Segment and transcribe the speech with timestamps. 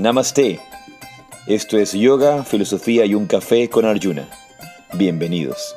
[0.00, 0.58] Namaste.
[1.46, 4.30] Esto es Yoga, Filosofía y un Café con Arjuna.
[4.94, 5.76] Bienvenidos.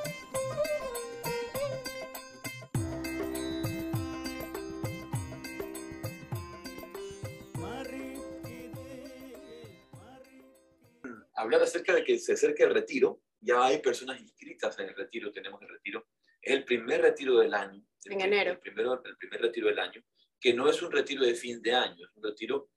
[11.35, 13.19] Hablar acerca de que se acerca el retiro.
[13.41, 16.07] Ya hay personas inscritas en el retiro, tenemos el retiro.
[16.41, 17.83] Es el primer retiro del año.
[18.05, 18.51] En enero.
[18.51, 20.01] El, primero, el primer retiro del año,
[20.39, 22.69] que no es un retiro de fin de año, es un retiro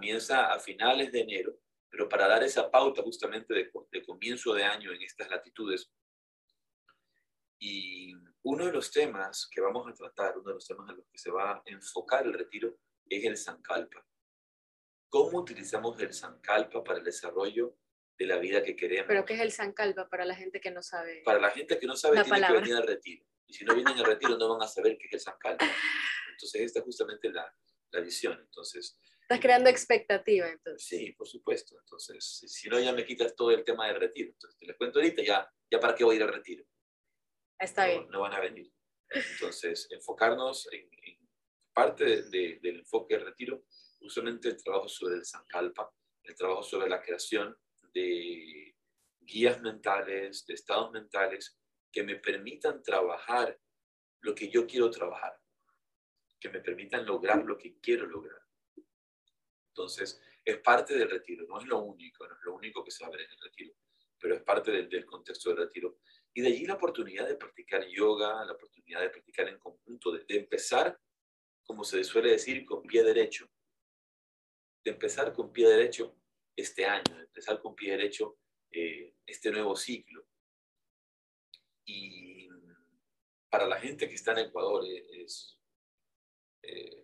[0.00, 1.58] comienza a finales de enero,
[1.90, 5.92] pero para dar esa pauta justamente de, de comienzo de año en estas latitudes.
[7.58, 11.06] Y uno de los temas que vamos a tratar, uno de los temas en los
[11.06, 14.06] que se va a enfocar el retiro, es el Sankalpa.
[15.10, 17.76] ¿Cómo utilizamos el Sankalpa para el desarrollo
[18.18, 19.06] de la vida que queremos?
[19.06, 21.20] ¿Pero qué es el Sankalpa para la gente que no sabe?
[21.26, 22.60] Para la gente que no sabe, tiene que palabra.
[22.60, 23.26] venir al retiro.
[23.46, 25.66] Y si no vienen al retiro, no van a saber qué es el Sankalpa.
[26.30, 27.54] Entonces, esta es justamente la,
[27.90, 28.40] la visión.
[28.40, 28.98] Entonces,
[29.30, 30.84] Estás creando expectativa, entonces.
[30.88, 31.78] Sí, por supuesto.
[31.78, 34.30] Entonces, si- no, ya me quitas todo el tema del retiro.
[34.32, 36.64] Entonces, te les cuento ahorita, ya, ya para qué voy a ir al retiro.
[37.56, 38.08] Está no, bien.
[38.10, 38.72] no van a venir.
[39.08, 41.28] Entonces, enfocarnos en, en
[41.72, 43.62] parte de- de- del enfoque del retiro,
[44.00, 45.88] usualmente el trabajo sobre el Sankalpa,
[46.24, 47.56] el trabajo sobre la creación
[47.94, 48.74] de
[49.20, 51.56] guías mentales, de estados mentales
[51.92, 53.56] que me permitan trabajar
[54.22, 55.38] lo que yo quiero trabajar,
[56.40, 58.39] que me permitan lograr lo que quiero lograr.
[59.80, 63.02] Entonces, es parte del retiro, no es lo único, no es lo único que se
[63.02, 63.74] va a ver en el retiro,
[64.18, 66.00] pero es parte del, contexto del retiro.
[66.34, 70.24] Y de allí la oportunidad de practicar yoga, la oportunidad de practicar en conjunto, de,
[70.26, 71.00] de empezar,
[71.62, 73.50] como se suele decir, con pie derecho.
[74.84, 76.14] De empezar con pie derecho
[76.54, 78.38] este año, de empezar con pie derecho
[78.70, 80.26] eh, este nuevo ciclo.
[81.86, 82.50] Y
[83.48, 85.58] para la gente que está en Ecuador eh, es...
[86.64, 86.99] eh,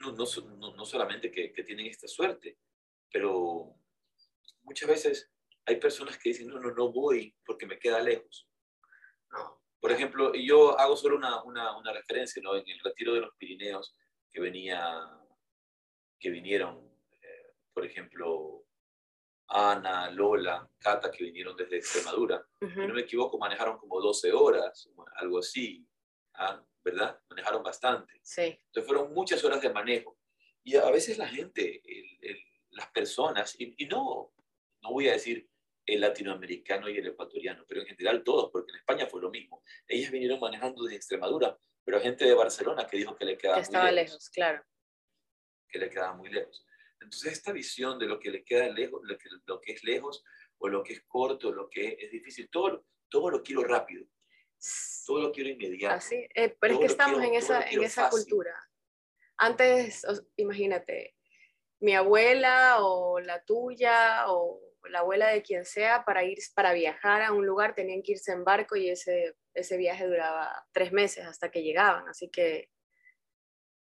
[0.00, 0.24] no, no,
[0.56, 2.58] no- no solamente que, que tienen esta suerte,
[3.12, 3.74] pero
[4.62, 5.30] muchas veces
[5.66, 8.48] hay personas que dicen, no, no, no voy porque me queda lejos.
[9.30, 9.62] No.
[9.80, 12.56] Por ejemplo, y yo hago solo una, una, una referencia, ¿no?
[12.56, 13.94] En el retiro de los Pirineos,
[14.30, 15.00] que venía,
[16.18, 16.78] que vinieron,
[17.22, 18.64] eh, por ejemplo,
[19.48, 22.46] Ana, Lola, Cata, que vinieron desde Extremadura.
[22.60, 22.72] Ujú.
[22.72, 25.86] Si no me equivoco, manejaron como 12 horas, algo así,
[26.40, 26.64] ¿ah?
[26.82, 27.20] ¿verdad?
[27.28, 28.18] Manejaron bastante.
[28.22, 28.42] Sí.
[28.66, 30.18] Entonces fueron muchas horas de manejo.
[30.64, 34.32] Y a veces la gente, el- el- las personas, y, y no,
[34.82, 35.48] no voy a decir
[35.86, 39.62] el latinoamericano y el ecuatoriano, pero en general todos, porque en España fue lo mismo.
[39.88, 43.60] Ellas vinieron manejando desde Extremadura, pero gente de Barcelona que dijo que le quedaba Que
[43.60, 44.64] muy estaba lejos, lejos, claro.
[45.68, 46.64] que le quedaba muy lejos.
[47.00, 50.22] Entonces esta visión de lo que le queda lejos, lo que, lo que es lejos,
[50.58, 54.06] o lo que es corto, lo que es difícil, todo, todo lo quiero rápido,
[55.06, 55.94] todo lo quiero inmediato.
[55.96, 58.18] Así, eh, pero es Todo que lo estamos quiero- en esa, en esa fácil.
[58.24, 58.54] cultura.
[59.36, 61.16] Antes, o- imagínate,
[61.80, 67.22] mi abuela o la tuya o la abuela de quien sea, para ir, para viajar
[67.22, 71.24] a un lugar tenían que irse en barco y ese, ese viaje duraba tres meses
[71.26, 72.06] hasta que llegaban.
[72.08, 72.70] Así que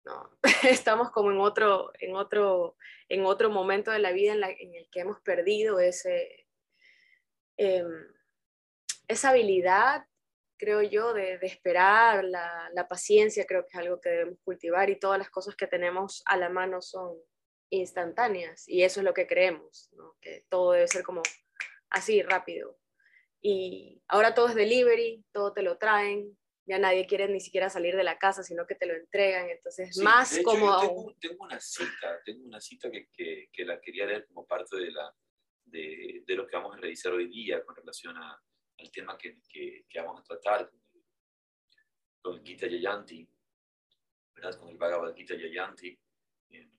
[0.04, 0.38] no,
[0.86, 2.76] estamos como en otro, en otro,
[3.08, 6.46] en otro momento de la vida en, la- en el que hemos perdido ese,
[7.56, 7.86] em,
[9.08, 10.06] esa habilidad
[10.56, 14.90] creo yo, de, de esperar, la, la paciencia creo que es algo que debemos cultivar
[14.90, 17.16] y todas las cosas que tenemos a la mano son
[17.70, 20.16] instantáneas y eso es lo que creemos, ¿no?
[20.20, 21.22] que todo debe ser como
[21.90, 22.78] así, rápido.
[23.40, 27.94] Y ahora todo es delivery, todo te lo traen, ya nadie quiere ni siquiera salir
[27.94, 30.66] de la casa, sino que te lo entregan, entonces Sí, más de hecho, como...
[30.66, 34.46] yo tengo, tengo una cita, tengo una cita que, que, que la quería leer como
[34.46, 35.14] parte de, la,
[35.66, 38.40] de, de lo que vamos a realizar hoy día con relación a,
[38.78, 41.04] al tema que, que, que vamos a tratar con el,
[42.22, 43.28] con el Gita Yayanti,
[44.34, 44.58] ¿verdad?
[44.58, 45.98] con el Bhagavad Gita Yayanti.
[46.50, 46.70] Eh,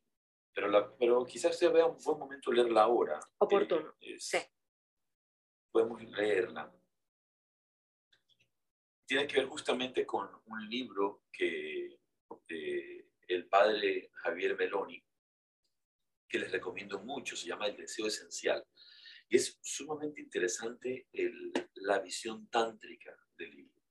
[0.53, 3.19] Pero, la, pero quizás se vea un buen momento leerla ahora.
[3.39, 4.37] Oportuno, Eh, es- sí.
[5.71, 6.71] Podemos leerla.
[9.05, 11.99] Tiene que ver justamente con un libro que
[12.49, 15.03] eh, el padre Javier Meloni,
[16.27, 18.65] que les recomiendo mucho, se llama El Deseo Esencial.
[19.27, 21.07] Y es sumamente interesante
[21.75, 23.81] la visión tántrica del libro.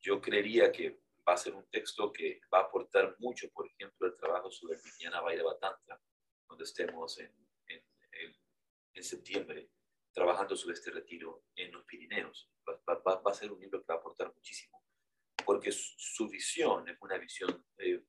[0.00, 4.06] Yo creería que va a ser un texto que va a aportar mucho, por ejemplo,
[4.06, 6.00] el trabajo sobre Vijnana Vairava Tantra,
[6.46, 7.32] cuando estemos en,
[7.66, 8.36] en, en-
[8.94, 9.70] en septiembre
[10.12, 12.50] trabajando sobre este retiro en los Pirineos.
[12.68, 14.82] Va, va- va- a ser un libro que va a aportar muchísimo,
[15.44, 18.02] porque su, su visión es una visión eh,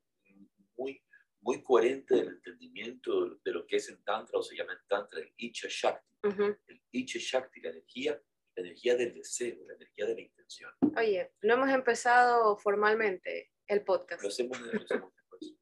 [0.77, 1.03] muy,
[1.41, 5.19] muy coherente del entendimiento de lo que es en Tantra, o se llama en Tantra
[5.19, 6.17] el Icha Shakti.
[6.23, 6.57] Ujú.
[6.67, 8.21] El Icha Shakti, la energía,
[8.55, 10.71] la energía del deseo, la energía de la intención.
[10.95, 14.21] Oye, no hemos empezado formalmente el podcast.
[14.21, 15.55] Lo hacemos, lo hacemos después.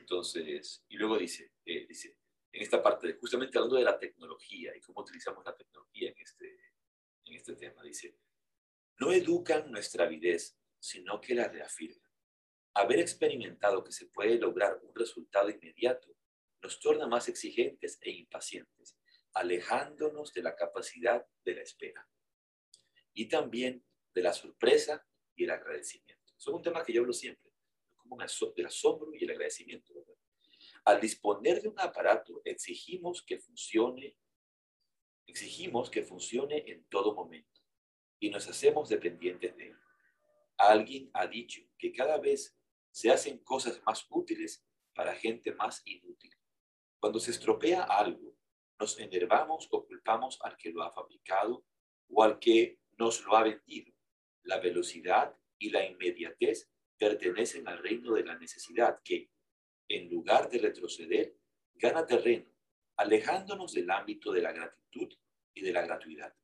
[0.00, 2.18] Entonces, y luego dice, eh, dice,
[2.52, 6.58] en esta parte, justamente hablando de la tecnología y cómo utilizamos la tecnología en este,
[7.24, 8.18] en este tema, dice,
[8.98, 12.11] no educan nuestra avidez, sino que la reafirman.
[12.74, 16.08] Haber experimentado que se puede lograr un resultado inmediato
[16.62, 18.96] nos torna más exigentes e impacientes,
[19.34, 22.08] alejándonos de la capacidad de la espera.
[23.12, 23.84] Y también
[24.14, 26.22] de la sorpresa y el agradecimiento.
[26.36, 27.50] es un tema que yo hablo siempre,
[27.96, 29.92] como del asombro y el agradecimiento.
[30.84, 34.16] Al disponer de un aparato, exigimos que funcione,
[35.26, 37.60] exigimos que funcione en todo momento
[38.18, 39.76] y nos hacemos dependientes de él.
[40.58, 42.56] Alguien ha dicho que cada vez
[42.92, 46.30] se hacen cosas más útiles para gente más inútil.
[47.00, 48.36] Cuando se estropea algo,
[48.78, 51.64] nos enervamos o culpamos al que lo ha fabricado
[52.08, 53.92] o al que nos lo ha vendido.
[54.44, 59.30] La velocidad y la inmediatez pertenecen al reino de la necesidad que,
[59.88, 61.36] en lugar de retroceder,
[61.74, 62.52] gana terreno,
[62.96, 65.12] alejándonos del ámbito de la gratitud
[65.54, 66.34] y de la gratuidad.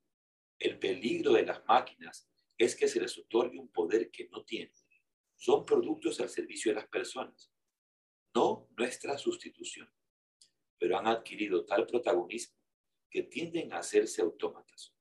[0.58, 4.74] El peligro de las máquinas es que se les otorgue un poder que no tienen.
[5.38, 7.52] Son productos al servicio de las personas,
[8.34, 9.88] no nuestra sustitución,
[10.78, 12.58] pero han adquirido tal protagonismo
[13.08, 14.92] que tienden a hacerse autómatas.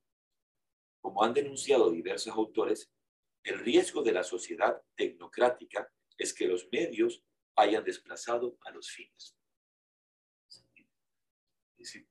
[1.01, 2.94] Como han denunciado diversos autores,
[3.44, 7.24] el riesgo de la sociedad tecnocrática es que los medios
[7.56, 9.36] hayan desplazado a los fines.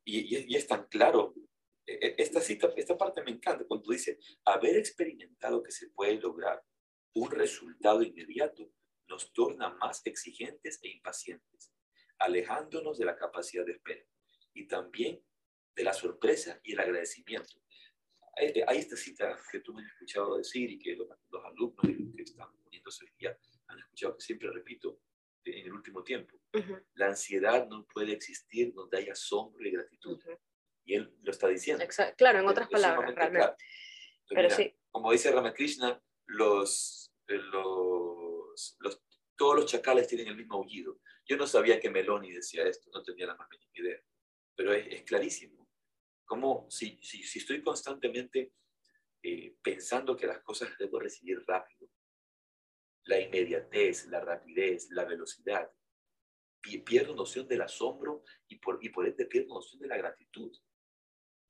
[0.05, 1.35] Y, es tan claro,
[1.87, 6.15] e, e, esta, cita, esta parte me encanta, cuando dice, haber experimentado que se puede
[6.21, 6.65] lograr
[7.17, 8.71] un resultado inmediato
[9.09, 11.73] nos torna más exigentes e impacientes,
[12.19, 14.05] alejándonos de la capacidad de espera
[14.53, 15.23] y también
[15.75, 17.63] de la sorpresa y el agradecimiento.
[18.37, 21.09] Hay, esta cita que tú me has escuchado decir y que los,
[21.45, 21.81] alumnos
[22.15, 25.01] que están poniéndose hoy día han escuchado que siempre repito,
[25.45, 26.39] en el último tiempo.
[26.95, 30.21] La ansiedad no puede existir donde haya asombro y gratitud.
[30.85, 31.85] Y él lo está diciendo.
[32.19, 33.65] Claro, en otras palabras, realmente.
[34.29, 34.77] Pero sí.
[34.91, 38.79] Como dice Ramakrishna, los, los,
[39.37, 41.01] todos los chacales tienen el mismo aullido.
[41.27, 44.03] Yo no sabía que Meloni decía esto, no tenía la más mínima idea.
[44.55, 45.69] Pero es, clarísimo.
[46.25, 48.53] Como si, si, si estoy constantemente
[49.23, 51.89] eh, pensando que las cosas debo recibir rápido,
[53.05, 55.71] la inmediatez, la rapidez, la velocidad.
[56.85, 60.53] Pierdo noción del asombro y por, y por ende pierdo noción de la gratitud.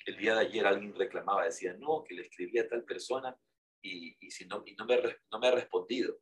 [0.05, 3.37] El día de ayer alguien reclamaba, decía, no, que le escribí a tal persona
[3.83, 5.01] y, y, si no, y no, me,
[5.31, 6.19] no me ha respondido.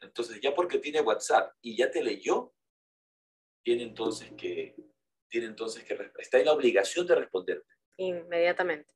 [0.00, 2.52] Entonces, ya porque tiene WhatsApp y ya te leyó,
[3.64, 4.76] tiene entonces que,
[5.28, 7.74] tiene entonces que, está en la obligación de responderte.
[7.98, 8.94] Inmediatamente.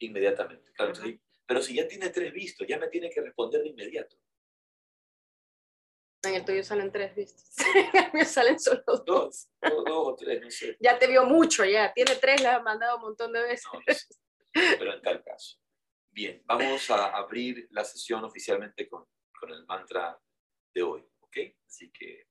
[0.00, 0.92] Inmediatamente, claro.
[1.46, 4.16] pero si ya tiene tres vistos, ya me tiene que responder de inmediato.
[6.24, 7.44] En el tuyo salen tres vistos.
[7.92, 9.04] en el mío salen solo dos.
[9.04, 10.76] Dos, dos, o tres, no sé.
[10.80, 11.92] Ya te vio mucho, ya.
[11.92, 13.66] Tiene tres, le has mandado un montón de veces.
[14.52, 15.58] pero en tal caso.
[16.14, 19.04] Bien, vamos a abrir la sesión oficialmente con,
[19.36, 20.16] con el mantra
[20.72, 21.36] de hoy, ¿ok?
[21.66, 22.28] Así que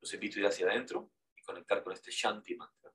[0.00, 2.90] los invito a ir hacia adentro y conectar con este Shanti mantra.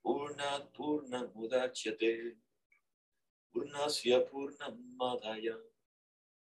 [0.00, 2.38] Purnat Purnam Mudachyate
[3.52, 5.58] Purnasya Purnam Madhaya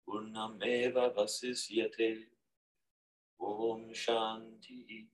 [0.05, 2.30] Purnameva Vasisyate
[3.41, 5.09] Om Shanti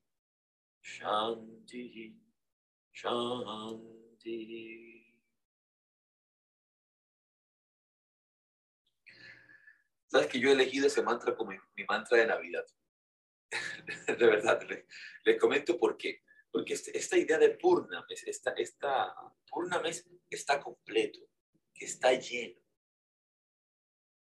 [0.83, 2.13] Shanti
[2.93, 4.27] Shanti
[10.09, 12.65] Sabes que yo he elegido ese mantra como mi, mantra de Navidad.
[14.07, 14.85] de verdad, les,
[15.23, 16.23] les comento por qué.
[16.49, 19.13] Porque este, esta idea de Purnam, esta, esta,
[19.49, 19.83] Purnam
[20.29, 21.19] está completo,
[21.73, 22.59] que está lleno.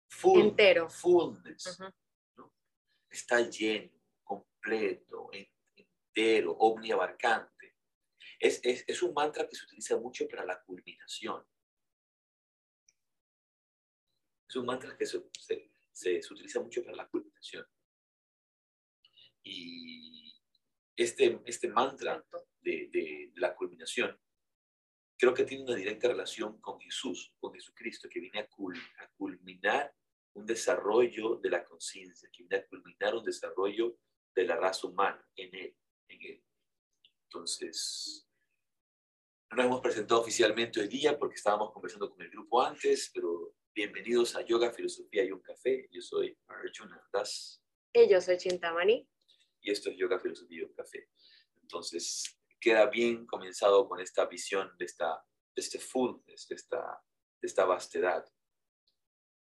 [0.09, 0.89] Full, Entero.
[0.89, 1.77] Fullness.
[3.09, 3.91] Está lleno,
[4.23, 5.29] completo,
[5.75, 7.75] entero, omniabarcante.
[8.39, 11.45] Es, es, es un mantra que se utiliza mucho para la culminación.
[14.47, 15.23] Es un mantra que se,
[15.91, 17.65] se, se utiliza mucho para la culminación.
[19.43, 20.33] Y
[20.95, 22.25] este, este mantra
[22.61, 24.17] de, de, la culminación,
[25.17, 28.49] creo que tiene una directa relación con Jesús, con Jesucristo, que viene a
[29.17, 29.93] culminar
[30.35, 33.97] un desarrollo de la conciencia, que viene a culminar un desarrollo
[34.35, 35.77] de la raza humana en él.
[36.07, 36.43] En él.
[37.23, 38.27] Entonces,
[39.49, 43.55] no nos hemos presentado oficialmente hoy día porque estábamos conversando con el grupo antes, pero
[43.73, 45.87] bienvenidos a Yoga, Filosofía y un Café.
[45.91, 47.61] Yo soy Arjuna Das.
[47.93, 49.09] Y yo soy Chintamani
[49.65, 51.09] y esto es Yoga, Filosofía y Café.
[51.61, 55.25] Entonces, queda bien comenzado con esta visión de, esta,
[55.55, 57.01] de este fullness, de esta,
[57.41, 58.23] de esta vastedad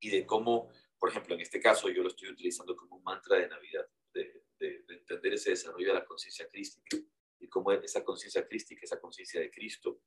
[0.01, 0.71] y de cómo,
[1.05, 4.43] por ejemplo, en este caso yo lo estoy utilizando como un mantra de Navidad, de,
[4.89, 6.97] entender ese desarrollo de la conciencia crística
[7.39, 10.01] y cómo esa conciencia crística, esa conciencia de Cristo,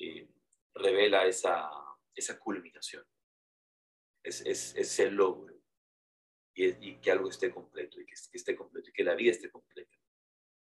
[0.00, 0.28] eh,
[0.74, 1.70] revela esa,
[2.12, 3.06] esa culminación,
[4.20, 5.62] es, es, es el logro
[6.54, 9.96] y, que algo esté completo y que, esté completo y que la vida esté completa.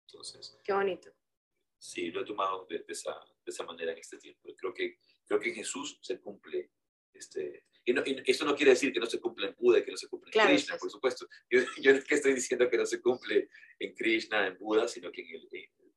[0.07, 1.11] Entonces, qué bonito.
[1.79, 4.53] Sí, lo he tomado de, esa, de esa manera en este tiempo.
[4.55, 6.69] Creo que, creo que Jesús se cumple
[7.11, 9.91] este, y, no, eso no quiere decir que no se cumple en Buda y que
[9.91, 11.27] no se cumple en Krishna, por supuesto.
[11.49, 13.49] Yo, yo, no es que estoy diciendo que no se cumple
[13.79, 15.23] en Krishna, en Buda, sino que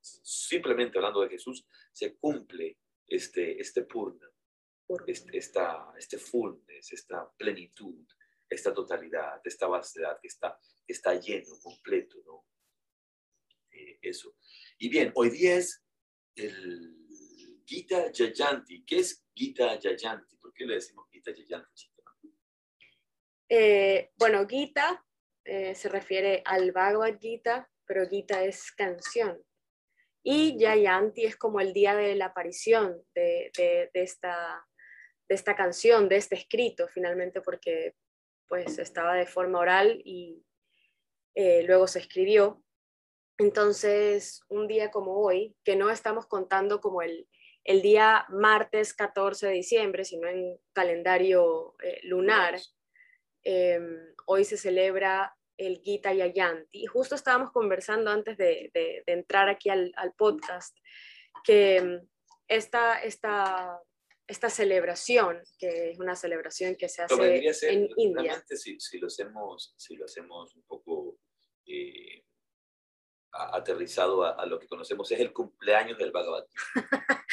[0.00, 4.28] simplemente hablando de Jesús, se cumple este, este purna,
[5.06, 8.06] este, esta, este fullness, esta plenitud,
[8.48, 12.46] esta totalidad, esta vastedad que está, está lleno, completo, ¿no?
[13.72, 14.36] Eh, eso.
[14.78, 15.84] Y bien, hoy día es
[16.36, 16.95] el
[17.66, 18.84] Gita Jayanti.
[18.84, 20.36] ¿Qué es Gita Jayanti?
[20.36, 21.90] ¿Por qué le decimos Gita Jayanti?
[23.48, 25.04] Eh, bueno, Gita
[25.44, 29.42] eh, se refiere al Bhagavad Gita, pero Gita es canción.
[30.22, 34.64] Y Jayanti es como el día de la aparición de, de, esta,
[35.28, 37.94] de esta canción, de este escrito, finalmente, porque
[38.48, 40.44] pues estaba de forma oral y
[41.34, 42.62] eh, luego se escribió.
[43.38, 47.28] Entonces, un día como hoy, que no estamos contando como el,
[47.66, 52.60] el día martes 14 de diciembre, sino en calendario eh, lunar,
[53.42, 56.84] em, hoy se celebra el Gita Yayanti.
[56.84, 60.76] Y justo estábamos conversando antes de, de, entrar aquí al, al, podcast
[61.44, 62.08] que em,
[62.46, 63.80] esta, esta
[64.28, 68.42] esta celebración, que es una celebración que se hace en India.
[68.48, 71.18] Si, si, lo hacemos, si lo hacemos un poco
[71.64, 72.24] eh,
[73.52, 77.24] aterrizado a, lo que conocemos, es el cumpleaños del Bhagavad Gita.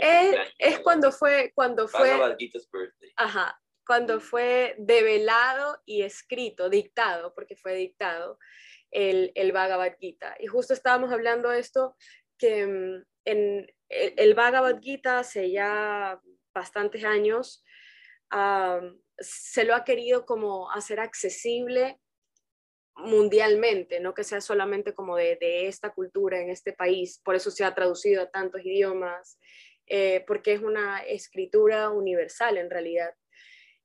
[0.00, 1.52] es, es cuando fue...
[1.54, 3.12] Cuando fue Bhagavad Gita's birthday.
[3.16, 8.38] Ajá, cuando fue develado y escrito, dictado, porque fue dictado,
[8.90, 10.36] el, el Bhagavad Gita.
[10.38, 11.96] Y justo estábamos hablando de esto,
[12.36, 16.20] que mm, en, el, Bhagavad Gita hace ya
[16.54, 17.64] bastantes años
[19.18, 21.98] se lo ha querido como hacer accesible
[22.98, 25.38] mundialmente, no que sea solamente como de,
[25.68, 29.38] esta cultura en este país, por eso se ha traducido a tantos idiomas,
[29.86, 33.14] eh, porque es una escritura universal en realidad.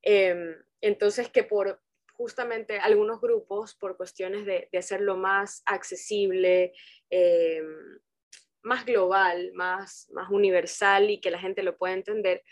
[0.01, 1.82] Em, entonces que por
[2.13, 6.74] justamente algunos grupos, por cuestiones de, hacerlo más accesible,
[7.10, 8.00] em,
[8.63, 12.43] más global, más, más universal y que la gente lo pueda entender,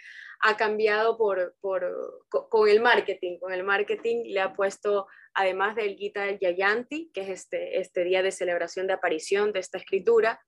[0.41, 3.39] ha cambiado por, por, con el marketing.
[3.39, 8.23] Con el marketing le ha puesto, además del Gita Yayanti, que es este, este día
[8.23, 10.41] de celebración de aparición de esta escritura,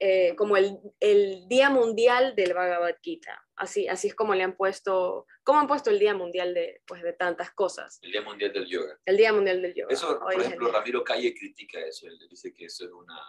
[0.00, 3.40] eh, como el, el, Día Mundial del Bhagavad Gita.
[3.54, 7.02] Así, así es como le han puesto, como han puesto el Día Mundial de, pues,
[7.02, 8.00] de tantas cosas.
[8.02, 8.98] El Día Mundial del Yoga.
[9.04, 9.92] El Día Mundial del Yoga.
[9.92, 12.06] Eso, por ejemplo, Ramiro Calle critica eso.
[12.08, 13.20] Él dice que eso es una,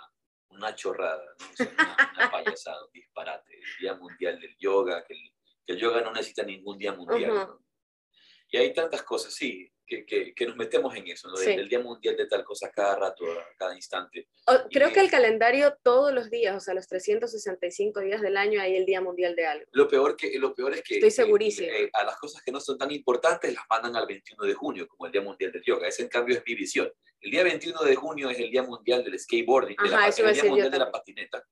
[0.49, 1.23] una chorrada,
[1.59, 3.53] una, payasada, un disparate.
[3.53, 5.34] El Día Mundial del Yoga, que el,
[5.67, 7.49] yoga no necesita ningún día mundial.
[8.49, 11.39] Y hay tantas cosas, sí, que, que, nos metemos en eso, ¿no?
[11.39, 13.23] El Día Mundial de tal cosa cada rato,
[13.57, 14.27] cada instante.
[14.71, 18.75] creo que el calendario todos los días, o sea, los 365 días del año hay
[18.75, 19.65] el Día Mundial de algo.
[19.71, 20.95] Lo peor, que, lo peor es que...
[20.95, 21.67] Estoy segurísimo.
[21.69, 24.87] Eh, a las cosas que no son tan importantes las mandan al 21 de junio,
[24.87, 25.87] como el Día Mundial del Yoga.
[25.87, 26.91] Ese, en cambio, es mi visión.
[27.21, 30.79] El día 21 de junio es el Día Mundial del Skateboarding, el Día Mundial de
[30.79, 31.43] la Patineta.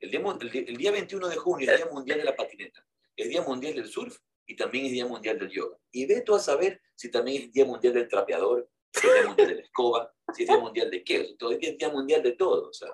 [0.00, 2.84] El día, el, día 21 de junio es el Día Mundial de la Patineta.
[3.18, 5.76] Es Día Mundial del Surf y también es Día Mundial del Yoga.
[5.90, 9.26] Y ve tú a saber si también es Día Mundial del Trapeador, si es Día
[9.26, 11.34] Mundial de la Escoba, si es Día Mundial de qué.
[11.36, 12.68] todo es Día Mundial de todo.
[12.68, 12.90] O sea,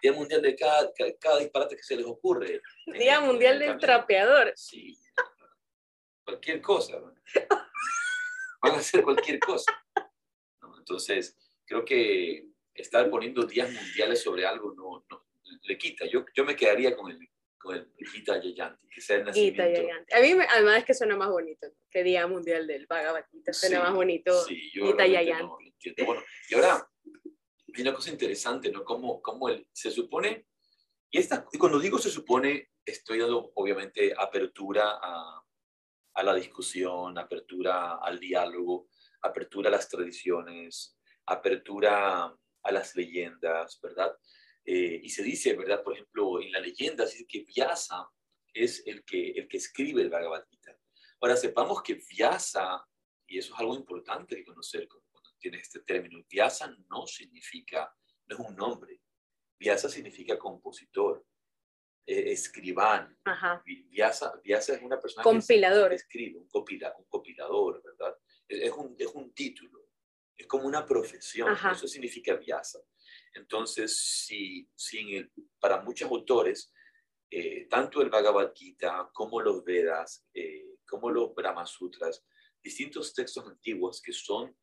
[0.00, 2.62] Día Mundial de cada, cada, disparate que se les ocurre.
[2.86, 4.52] Día Mundial del Trapeador.
[4.54, 4.96] Sí.
[6.24, 7.00] Cualquier cosa.
[8.62, 9.72] Van a hacer cualquier cosa.
[10.78, 11.36] Entonces,
[11.66, 15.26] creo que estar poniendo días mundiales sobre algo no, no
[15.62, 16.06] le quita.
[16.06, 17.18] Yo, yo me quedaría con el,
[17.60, 19.62] con el Gita Yayanti, que sea el nacimiento.
[19.62, 20.14] Gita Yayanti.
[20.14, 23.52] A mí, además, es que suena más bonito que Día Mundial del Bhagavad Gita.
[23.52, 25.74] Suena más bonito sí, yo Gita Yayanti.
[26.04, 26.88] bueno, y ahora,
[27.74, 28.82] hay una cosa interesante, ¿no?
[28.82, 30.46] Cómo, cómo el, se supone,
[31.10, 35.42] y, esta, y cuando digo se supone, estoy dando, obviamente, apertura a,
[36.14, 38.88] a la discusión, apertura al diálogo,
[39.20, 44.16] apertura a las tradiciones, apertura a las leyendas, ¿verdad?
[44.64, 45.82] Eh, y se dice, ¿verdad?
[45.82, 48.08] Por ejemplo, en la leyenda dice que Vyasa
[48.52, 50.76] es el que, el que escribe el Bhagavad Gita.
[51.20, 52.86] Ahora, sepamos que Vyasa,
[53.26, 57.90] y eso es algo importante de conocer cuando, tienes este término, Vyasa no significa,
[58.26, 59.00] no es un nombre,
[59.58, 61.24] Vyasa significa compositor.
[62.06, 63.16] eh, escribán.
[63.88, 65.90] Vyasa, Vyasa es una persona Compilador.
[65.90, 68.16] que escribe, un, copila, un compilador, ¿verdad?
[68.48, 69.89] Es, es un, es un título,
[70.40, 71.72] es como una profesión, Ajá.
[71.72, 72.78] eso significa Vyasa.
[73.34, 76.72] Entonces, si, si el- para muchos autores,
[77.30, 82.24] eh, tanto el Bhagavad Gita como los Vedas, eh, como los Brahma Sutras,
[82.62, 84.56] distintos textos antiguos que son,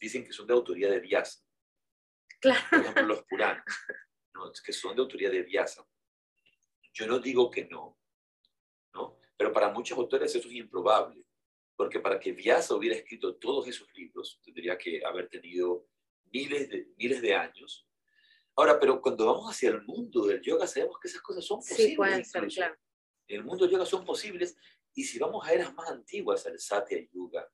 [0.00, 1.40] dicen que son de autoría de Vyasa.
[2.40, 2.60] Claro.
[2.70, 3.64] Por ejemplo, los Puranas,
[4.34, 4.52] ¿no?
[4.64, 5.84] que son de autoría de Vyasa.
[6.92, 7.98] Yo no digo que no,
[8.94, 9.18] ¿no?
[9.36, 11.24] Pero para muchos autores eso es improbable,
[11.78, 15.86] porque para que Vyasa hubiera escrito todos esos libros, tendría que haber tenido
[16.24, 17.88] miles de, miles de años.
[18.56, 21.90] Ahora, pero cuando vamos hacia el mundo del yoga, sabemos que esas cosas son posibles.
[21.90, 22.76] Sí, pueden ser, claro.
[23.28, 24.56] En el mundo del yoga son posibles,
[24.92, 27.48] y si vamos a eras más antiguas, al Satya Yuga,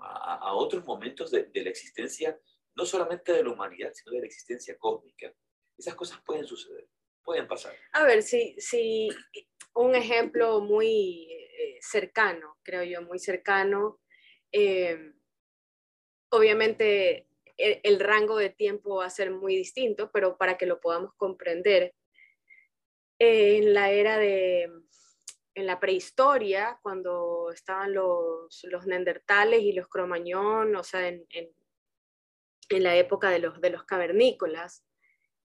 [0.00, 2.36] a, a otros momentos de, de la existencia,
[2.74, 5.32] no solamente de la humanidad, sino de la existencia cósmica,
[5.78, 6.88] esas cosas pueden suceder,
[7.22, 7.76] pueden pasar.
[7.92, 9.10] A ver, si, si
[9.74, 11.28] un ejemplo muy
[11.64, 14.00] eh, cercano, creo yo, muy cercano,
[14.52, 15.12] eh,
[16.30, 20.80] obviamente el, el rango de tiempo va a ser muy distinto, pero para que lo
[20.80, 21.94] podamos comprender,
[23.18, 24.70] eh, en la era de,
[25.54, 31.48] en la prehistoria, cuando estaban los, los neandertales y los cromañón, o sea, en, en,
[32.70, 34.84] en la época de los, de los cavernícolas,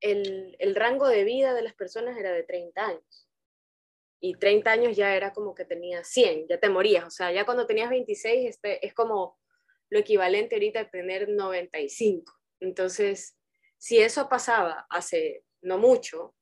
[0.01, 3.28] el, el, rango de vida de las personas era de 30 años.
[4.21, 7.05] Y 30 años ya era como que tenías 100, ya te morías.
[7.05, 9.39] O sea, ya cuando tenías 26 este, es como
[9.91, 12.33] lo equivalente ahorita a tener 95.
[12.61, 13.37] Entonces,
[13.79, 16.35] si eso pasaba hace no mucho,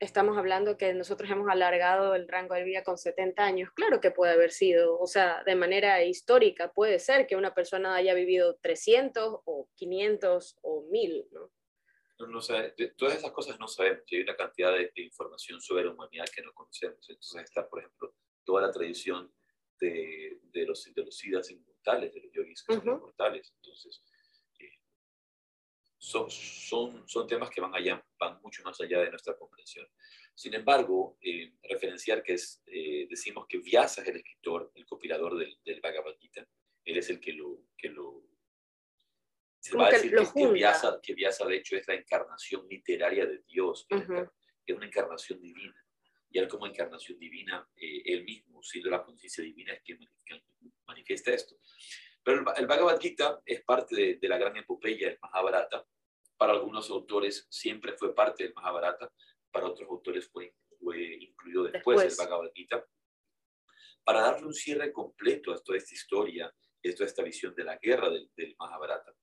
[0.00, 3.70] estamos hablando que nosotros hemos alargado el rango de vida con 70 años.
[3.74, 7.94] Claro que puede haber sido, o sea, de manera histórica puede ser que una persona
[7.94, 11.50] haya vivido 300 o 500 o 1000, ¿no?
[12.18, 14.04] No, no sabe, de, todas esas cosas no sabemos.
[14.10, 17.08] Hay una cantidad de, de, información sobre la humanidad que no conocemos.
[17.08, 19.32] Entonces está, por ejemplo, toda la tradición
[19.80, 22.84] de, de los, de los siddhas inmortales, de los yogis que uh -huh.
[22.84, 23.52] son inmortales.
[23.56, 24.02] Entonces,
[24.60, 24.78] eh,
[25.98, 29.86] son, son, son temas que van, allá, van mucho más allá de nuestra comprensión.
[30.34, 35.36] Sin embargo, eh, referenciar que es, eh, decimos que Vyasa es el escritor, el compilador
[35.36, 36.46] del, del Bhagavad Gita.
[36.84, 38.33] Él es el que lo, que lo
[39.64, 43.24] se va a decir que, que, Vyasa, que, Vyasa, de hecho, es la encarnación literaria
[43.24, 44.30] de Dios, uh -huh.
[44.66, 45.74] es una encarnación divina.
[46.30, 49.98] Y él como encarnación divina, eh, él mismo, siendo la conciencia divina, es quien
[50.86, 51.56] manifiesta esto.
[52.22, 55.86] Pero el, el Bhagavad Gita es parte de, de, la gran epopeya del Mahabharata.
[56.36, 59.10] Para algunos autores siempre fue parte del Mahabharata,
[59.50, 62.86] para otros autores fue, fue incluido después, después del Bhagavad Gita.
[64.04, 67.78] Para darle un cierre completo a toda esta historia, a toda esta visión de la
[67.78, 69.14] guerra del, del Mahabharata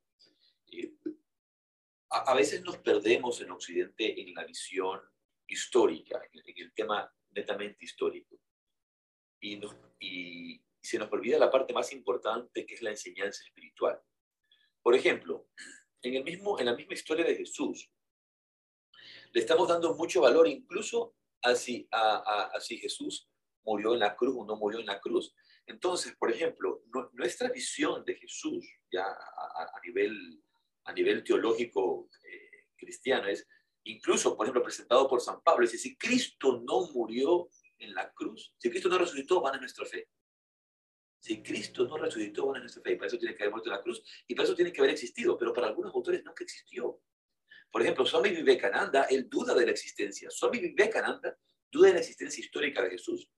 [2.09, 4.99] a, a, veces nos perdemos en Occidente en la visión
[5.47, 8.39] histórica, en, en el tema netamente histórico.
[9.39, 14.01] Y, nos, y, se nos olvida la parte más importante que es la enseñanza espiritual.
[14.81, 15.47] Por ejemplo,
[16.01, 17.89] en, el mismo, en la misma historia de Jesús,
[19.33, 23.29] le estamos dando mucho valor incluso a si, a, a, a si Jesús
[23.63, 25.33] murió en la cruz o no murió en la cruz.
[25.67, 30.43] Entonces, por ejemplo, no, nuestra visión de Jesús, ya a nivel
[30.85, 33.47] a nivel teológico eh, cristiano es,
[33.83, 38.53] incluso, por ejemplo, presentado por San Pablo, decir, si Cristo no murió en la cruz,
[38.57, 40.07] si Cristo no resucitó, van a nuestra fe.
[41.19, 42.93] Si Cristo no resucitó, van a nuestra fe.
[42.93, 44.81] Y para eso tiene que haber muerto en la cruz y para eso tiene que
[44.81, 45.37] haber existido.
[45.37, 46.99] Pero para algunos autores nunca existió.
[47.71, 50.29] Por ejemplo, Swami Vivekananda, él duda de la existencia.
[50.31, 51.37] Swami Vivekananda
[51.71, 53.29] duda de la existencia histórica de Jesús.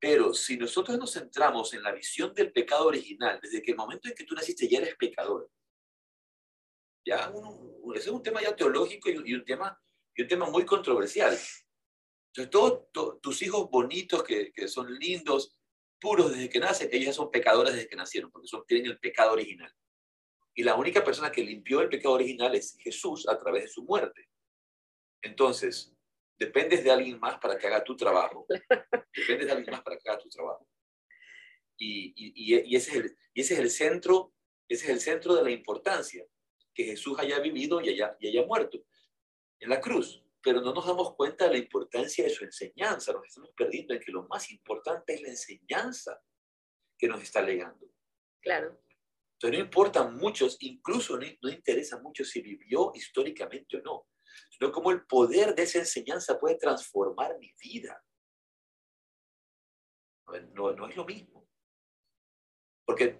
[0.00, 4.08] Pero si nosotros nos centramos en la visión del pecado original, desde que el momento
[4.08, 5.50] en que tú naciste ya eres pecador,
[7.04, 9.78] ya uno, ese es un tema ya teológico y, y, un, tema,
[10.14, 11.36] y un tema muy controversial.
[12.28, 15.56] Entonces, todos to, tus hijos bonitos, que, que, son lindos,
[16.00, 18.98] puros desde que nacen, ellos ya son pecadores desde que nacieron, porque son, tienen el
[18.98, 19.72] pecado original.
[20.54, 23.84] Y la única persona que limpió el pecado original es Jesús a través de su
[23.84, 24.28] muerte.
[25.22, 25.94] Entonces,
[26.38, 28.46] dependes de alguien más para que haga tu trabajo.
[29.14, 30.66] Dependes de alguien más para que haga tu trabajo.
[31.76, 34.34] Y, y, y, ese, es el, y ese es el centro,
[34.68, 36.24] ese es el centro de la importancia
[36.74, 38.78] que Jesús haya vivido y haya, y haya muerto
[39.58, 40.22] en la cruz.
[40.42, 43.12] Pero no nos damos cuenta de la importancia de su enseñanza.
[43.12, 46.22] Nos estamos perdiendo en que lo más importante es la enseñanza
[46.96, 47.86] que nos está legando.
[48.40, 48.80] Claro.
[49.34, 54.06] Entonces no importa muchos, incluso no, no interesa mucho si vivió históricamente o no,
[54.50, 58.02] sino cómo el poder de esa enseñanza puede transformar mi vida.
[60.52, 61.48] No, no es lo mismo.
[62.84, 63.18] Porque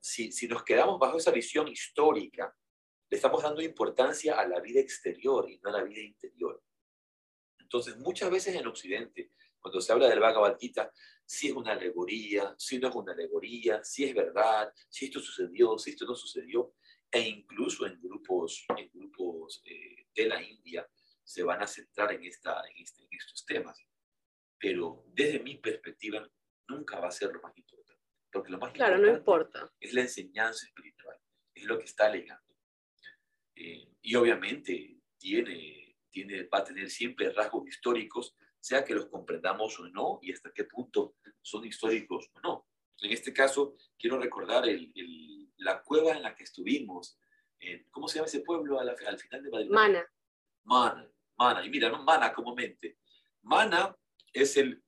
[0.00, 2.54] si, si nos quedamos bajo esa visión histórica,
[3.12, 6.64] le estamos dando importancia a la vida exterior y no a la vida interior.
[7.58, 10.90] Entonces, muchas veces en Occidente, cuando se habla del Bhagavad Gita,
[11.22, 15.76] si es una alegoría, si no es una alegoría, si es verdad, si esto sucedió,
[15.76, 16.74] si esto no sucedió,
[17.10, 20.88] e incluso en grupos, en grupos eh, de la India
[21.22, 23.78] se van a centrar en, esta, en, este, en estos temas.
[24.58, 26.26] Pero desde mi perspectiva,
[26.66, 28.06] nunca va a ser lo más importante.
[28.32, 29.74] Porque lo más claro, importante no importa.
[29.78, 31.18] es la enseñanza espiritual,
[31.54, 32.51] es lo que está legando.
[33.54, 39.78] Eh, y obviamente tiene, tiene, va a tener siempre rasgos históricos, sea que los comprendamos
[39.80, 42.68] o no, y hasta qué punto son históricos o no.
[43.00, 47.18] En este caso, quiero recordar el, el, la cueva en la que estuvimos.
[47.58, 49.70] En, ¿Cómo se llama ese pueblo al, al final de Madrid?
[49.70, 50.06] Mana.
[50.64, 51.64] Mana, Mana.
[51.64, 52.98] Y mira, no Mana como mente.
[53.42, 53.96] Mana
[54.32, 54.82] es el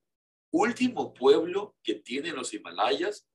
[0.52, 3.28] último pueblo que tienen los Himalayas,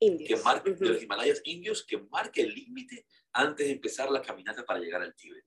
[0.00, 0.28] Indios.
[0.28, 0.84] que marca, Ujú.
[0.84, 5.02] de los Himalayas indios, que marca el límite antes de empezar la caminata para llegar
[5.02, 5.44] al Tíbet.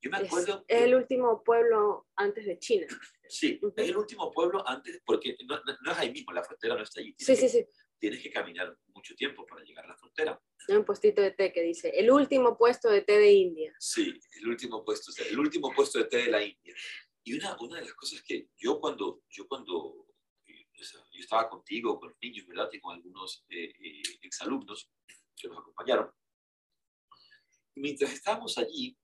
[0.00, 0.64] Yo me acuerdo...
[0.68, 2.86] es que- el último pueblo antes de China.
[3.32, 3.72] Sí, Ujú.
[3.78, 6.82] es el último pueblo antes, porque no, no- no es ahí mismo, la frontera no
[6.82, 7.14] está allí.
[7.18, 7.70] Sí, Tienes sí, que- sí.
[7.98, 10.38] Tienes que caminar mucho tiempo para llegar a la frontera.
[10.68, 13.72] Hay un postito de té que dice, el último puesto de té de India.
[13.78, 16.74] Sí, el último puesto, o sea, el último puesto de té de la India.
[17.24, 20.08] Y una, una de las cosas que yo cuando, yo cuando,
[21.24, 22.68] estaba contigo, con los niños, ¿verdad?
[22.72, 24.90] Y con algunos eh, eh, exalumnos
[25.36, 26.10] que nos acompañaron.
[27.74, 28.98] Mientras estábamos allí,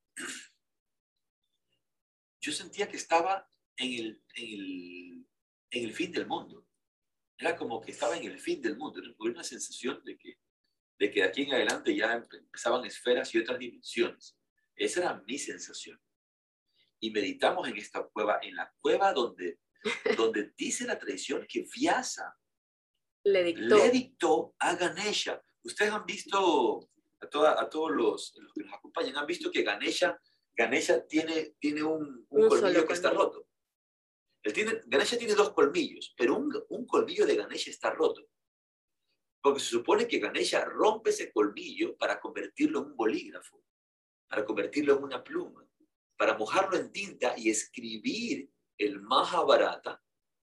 [2.40, 5.26] yo sentía que estaba en el, en el,
[5.70, 6.66] en el fin del mundo.
[7.36, 9.00] Era como que estaba en el fin del mundo.
[9.00, 10.38] Era una sensación de que,
[10.98, 14.36] de que de aquí en adelante ya empezaban esferas y otras dimensiones.
[14.74, 16.00] Esa era mi sensación.
[17.00, 19.60] Y meditamos en esta cueva, en la cueva donde,
[20.16, 22.36] donde dice la tradición que Vyasa
[23.24, 23.76] Le dictó.
[23.76, 25.42] le dictó a Ganesha.
[25.62, 26.88] Ustedes han visto,
[27.20, 30.18] a, toda- a todos los, los que nos acompañan, han visto que Ganesha,
[30.56, 33.46] Ganesha tiene, tiene un, un Un colmillo que está roto.
[34.42, 38.28] Él tiene, Ganesha tiene dos colmillos, pero un, un colmillo de Ganesha está roto.
[39.42, 43.62] Porque se supone que Ganesha rompe ese colmillo para convertirlo en un bolígrafo,
[44.28, 45.68] para convertirlo en una pluma,
[46.16, 50.02] para mojarlo en tinta y escribir el Mahabharata,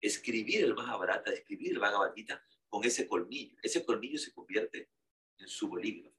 [0.01, 3.55] escribir el Mahabharata, escribir el Bhagavad Gita con ese colmillo.
[3.61, 4.89] Ese colmillo se convierte
[5.37, 6.15] en su bolígrafo.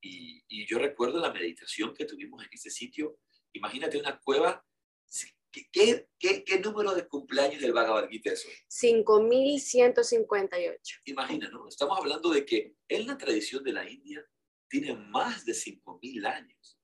[0.00, 3.18] Y, y yo recuerdo la meditación que tuvimos en ese sitio.
[3.52, 4.64] Imagínate una cueva.
[5.50, 8.52] ¿Qué, qué, qué, qué número de cumpleaños del Bhagavad Gita es hoy?
[8.68, 11.00] 5158.
[11.04, 11.68] Imagina, ¿no?
[11.68, 14.24] Estamos hablando de que en la tradición de la India
[14.68, 16.78] tiene más de 5.000 años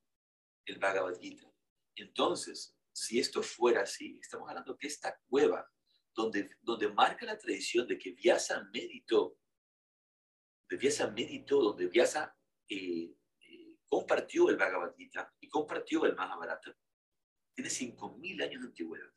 [0.67, 1.53] el Bhagavad Gita.
[1.97, 5.67] Entonces, si esto fuera así, estamos hablando que esta cueva,
[6.15, 9.39] donde, donde marca la tradición de que Vyasa meditó,
[10.69, 12.37] de Vyasa meditó, donde Vyasa
[12.69, 13.11] eh,
[13.41, 16.77] eh, compartió el Bhagavad Gita y compartió el Mahabharata,
[17.55, 19.11] tiene 5.000 años de antigüedad.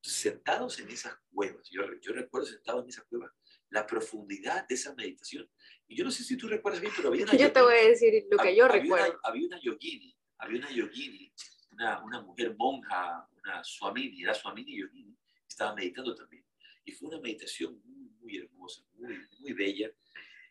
[0.00, 3.34] Sentados en esas cuevas, yo, yo recuerdo sentado en esa cueva,
[3.70, 5.50] la profundidad de esa meditación.
[5.88, 7.88] Y yo no sé si tú recuerdas bien, pero había una Yo te voy a
[7.88, 9.10] decir lo que yo había recuerdo.
[9.10, 11.34] Una, había una yogini, había una yogini,
[11.78, 16.44] una, una mujer monja, una swamini, era swamini yogini, estaba meditando también.
[16.84, 19.90] Y fue una meditación muy, muy hermosa, muy, muy bella.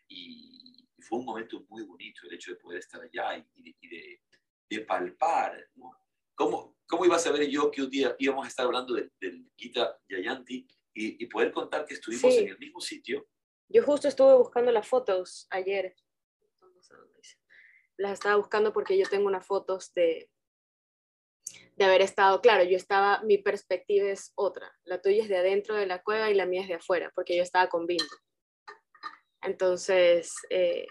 [0.08, 3.76] Y, y fue un momento muy bonito el hecho de poder estar allá y, de,
[3.80, 4.22] y de,
[4.70, 5.68] de palpar.
[5.74, 5.90] ¿no?
[6.34, 9.50] ¿Cómo, ¿Cómo iba a saber yo que un día íbamos a estar hablando del, del
[9.56, 12.38] Gita Yayanti y, poder contar que estuvimos Sí.
[12.40, 13.28] en el mismo sitio?
[13.68, 15.94] Yo justo estuve buscando las fotos ayer.
[17.98, 20.30] Las estaba buscando porque yo tengo unas fotos de,
[21.78, 24.76] de haber estado, claro, yo estaba, mi perspectiva es otra.
[24.82, 27.36] La tuya es de adentro de la cueva y la mía es de afuera, porque
[27.36, 28.04] yo estaba con Bindu.
[29.42, 30.86] Entonces, eh,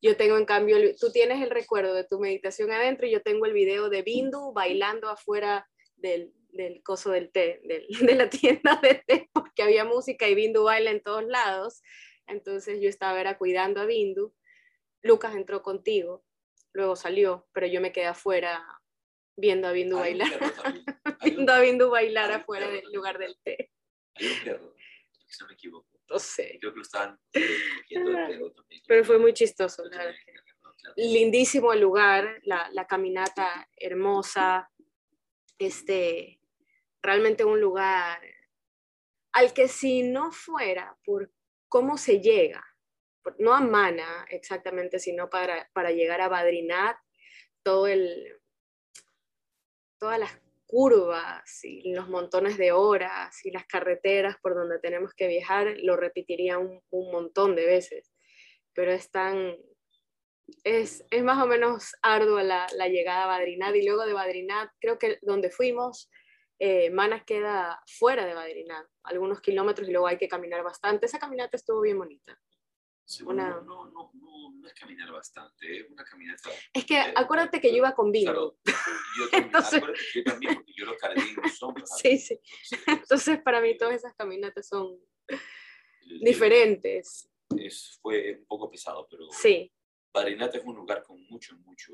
[0.00, 3.46] yo tengo en cambio, tú tienes el recuerdo de tu meditación adentro y yo tengo
[3.46, 7.60] el video de Bindu bailando afuera del, del coso del té,
[8.00, 11.82] de la tienda de té, porque había música y Bindu baila en todos lados.
[12.26, 14.34] Entonces yo estaba era cuidando a Bindu.
[15.02, 16.24] Lucas entró contigo,
[16.72, 18.81] luego salió, pero yo me quedé afuera
[19.36, 20.28] viendo a Bindu bailar,
[21.22, 23.70] viendo a Bindu bailar afuera del lugar del té.
[24.14, 24.74] hay un perro,
[25.26, 25.88] si no me equivoco.
[26.08, 28.82] No sé, Creo que lo estaban eh, cogiendo el perro también.
[28.86, 29.82] pero fue muy chistoso.
[29.90, 30.12] Claro.
[30.96, 34.70] Lindísimo el lugar, la, la caminata hermosa,
[35.58, 36.40] este,
[37.00, 38.20] realmente un lugar
[39.32, 41.32] al que si no fuera por
[41.68, 42.62] cómo se llega,
[43.38, 46.96] no a Mana exactamente, sino para, para llegar a Badrinat,
[47.62, 48.41] todo el,
[50.02, 50.36] todas las
[50.66, 55.96] curvas y los montones de horas y las carreteras por donde tenemos que viajar, lo
[55.96, 58.12] repetiría un, un montón de veces,
[58.74, 59.56] pero es tan,
[60.64, 64.70] es, es más o menos ardua la, la, llegada a Badrinat y luego de Badrinat,
[64.80, 66.10] creo que donde fuimos,
[66.58, 71.06] eh, Manas queda fuera de Badrinat, algunos kilómetros y luego hay que caminar bastante.
[71.06, 72.36] Esa caminata estuvo bien bonita.
[73.24, 73.50] Una...
[73.50, 76.50] no, no, no, no, es caminar bastante, es una caminata.
[76.72, 78.32] Es que acuérdate que yo iba con vino.
[78.32, 78.58] Claro,
[79.18, 79.82] yo también, Entonces...
[80.14, 82.40] yo también, porque yo los cargué en Sí, sí.
[82.86, 84.98] Entonces, para mí todas esas caminatas son
[86.22, 87.28] diferentes.
[87.56, 89.72] Es, fue un poco pesado, pero sí.
[90.12, 91.92] Badrinat es un lugar con mucho, mucho,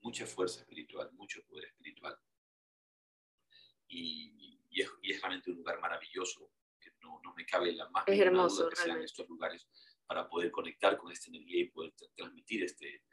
[0.00, 2.16] mucha fuerza espiritual, mucho poder espiritual.
[3.88, 6.50] Y, y, es, y es, realmente un lugar maravilloso,
[6.80, 9.66] que no, no me cabe la más es hermoso, duda que sean estos lugares
[10.08, 13.04] para poder conectar con esta energía y poder transmitir este,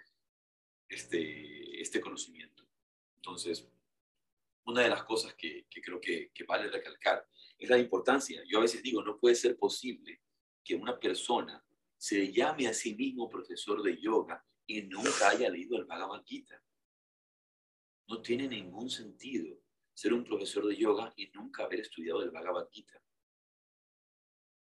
[0.88, 2.65] este, este conocimiento.
[3.17, 3.69] Entonces,
[4.65, 7.27] una de las cosas que, creo que, que, vale recalcar
[7.58, 8.41] es la importancia.
[8.47, 10.21] Yo a veces digo, no puede ser posible
[10.63, 11.63] que una persona
[11.97, 16.63] se llame a sí mismo profesor de yoga y nunca haya leído el Bhagavad Gita.
[18.08, 19.60] No tiene ningún sentido
[19.93, 23.01] ser un profesor de yoga y nunca haber estudiado el Bhagavad Gita.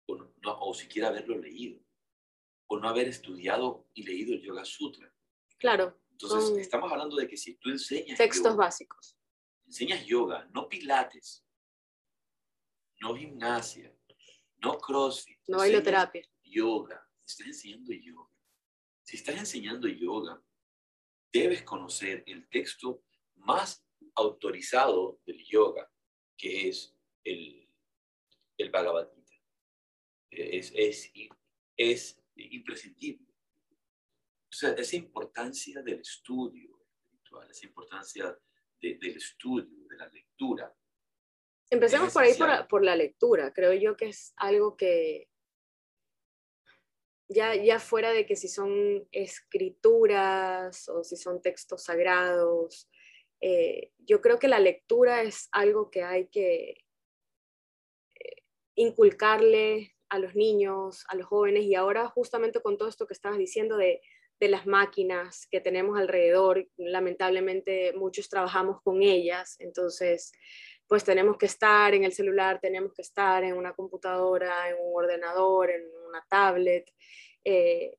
[0.08, 1.85] O, no, o siquiera haberlo leído.
[2.68, 5.14] O no haber estudiado y leído el Yoga Sutra.
[5.58, 6.00] Claro.
[6.12, 8.18] Entonces, estamos hablando de que si tú enseñas...
[8.18, 9.18] Textos básicos.
[9.66, 11.44] Enseñas yoga, no pilates,
[13.02, 13.94] no gimnasia,
[14.58, 15.40] no crossfit.
[15.48, 16.26] No bailoterapia.
[16.44, 17.06] Yoga.
[17.26, 18.32] Estás enseñando yoga.
[19.04, 20.42] Si estás enseñando yoga,
[21.34, 23.04] debes conocer el texto
[23.36, 23.84] más
[24.16, 25.92] autorizado del yoga,
[26.38, 27.68] que es el,
[28.58, 29.36] el Bhagavad Gita.
[30.30, 31.12] Es, es,
[31.76, 33.28] es imprescindible.
[34.50, 38.40] O sea, esa importancia del estudio espiritual, esa importancia
[38.82, 40.74] de, del estudio, de la lectura.
[41.70, 43.52] Empecemos por ahí por, por, la lectura.
[43.52, 45.30] Creo yo que es algo que
[47.28, 52.90] ya, ya fuera de que si son escrituras o si son textos sagrados,
[53.42, 56.86] eh, yo creo que la lectura es algo que hay que
[58.16, 58.44] eh,
[58.76, 63.38] inculcarle a los niños, a los jóvenes, y ahora justamente con todo esto que estabas
[63.38, 64.02] diciendo de,
[64.40, 70.32] de las máquinas que tenemos alrededor, lamentablemente muchos trabajamos con ellas, entonces
[70.88, 75.04] pues tenemos que estar en el celular, tenemos que estar en una computadora, en un
[75.04, 76.92] ordenador, en una tablet.
[77.44, 77.98] Eh,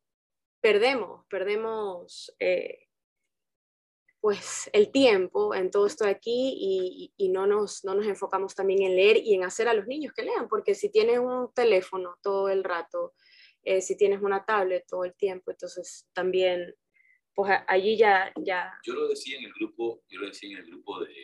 [0.61, 2.35] perdemos, perdemos
[4.21, 8.83] pues el tiempo en todo esto de aquí y, no, nos, no nos enfocamos también
[8.83, 12.17] en leer y en hacer a los niños que lean, porque si tienes un teléfono
[12.23, 13.15] todo el rato,
[13.63, 16.75] eh, si tienes una tablet todo el tiempo, entonces también,
[17.35, 18.73] pues allí ya, ya...
[18.85, 21.15] Yo lo decía en el grupo, yo lo decía en el grupo de,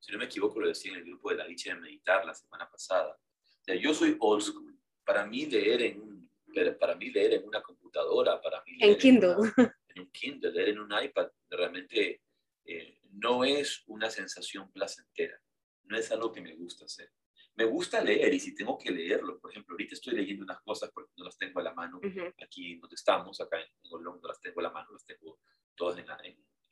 [0.00, 2.34] si no me equivoco, lo decía en el grupo de la dicha de meditar la
[2.34, 3.16] semana pasada.
[3.16, 4.76] O sea, yo soy old school.
[5.04, 6.22] Para mí leer en
[6.78, 9.36] para mí leer en una computadora, para mí en Kindle.
[9.56, 12.22] en un Kindle, leer en un iPad, realmente
[12.64, 15.40] eh, no es una sensación placentera,
[15.84, 17.10] no es algo que me gusta hacer.
[17.54, 20.90] Me gusta leer y si tengo que leerlo, por ejemplo, ahorita estoy leyendo unas cosas
[20.92, 22.00] porque no las tengo a la mano
[22.42, 25.38] aquí donde estamos, acá en, en no las tengo a la mano, las tengo
[25.74, 26.06] todas en,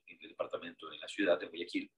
[0.06, 1.92] el departamento, en la ciudad de Guayaquil.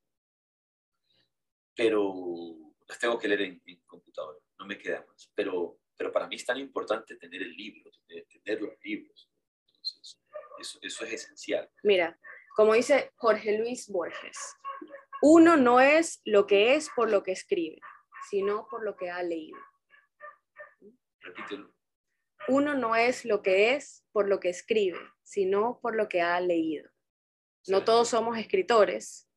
[1.75, 5.31] Pero las tengo que leer en, computadora, no me queda más.
[5.35, 9.31] Pero, pero para mí es tan importante tener el libro, tener, los libros.
[10.59, 11.71] Eso es esencial.
[11.83, 12.19] Mira,
[12.57, 14.39] como dice Jorge Luis Borges,
[15.23, 17.81] uno no es lo que es por lo que escribe,
[18.29, 19.59] sino por lo que ha leído.
[21.21, 21.73] Repítelo.
[22.49, 26.41] Uno no es lo que es por lo que escribe, sino por lo que ha
[26.41, 26.91] leído.
[27.69, 29.29] No todos somos escritores,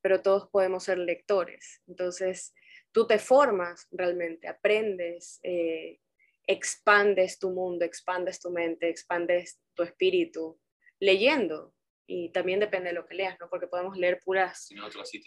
[0.00, 1.82] pero todos podemos ser lectores.
[1.86, 2.54] Entonces,
[2.90, 6.00] tú te formas realmente, aprendes, eh,
[6.46, 10.60] expandes tu mundo, expandes tu mente, expandes tu espíritu,
[11.00, 11.74] leyendo,
[12.06, 13.48] y también depende de lo que leas, ¿no?
[13.48, 14.68] Porque podemos leer puras...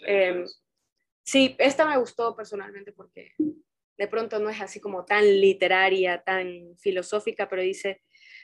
[0.06, 0.44] Eh,
[1.24, 3.32] sí, esta me gustó personalmente porque
[3.98, 8.02] de pronto no es así como tan literaria, tan filosófica, pero dice,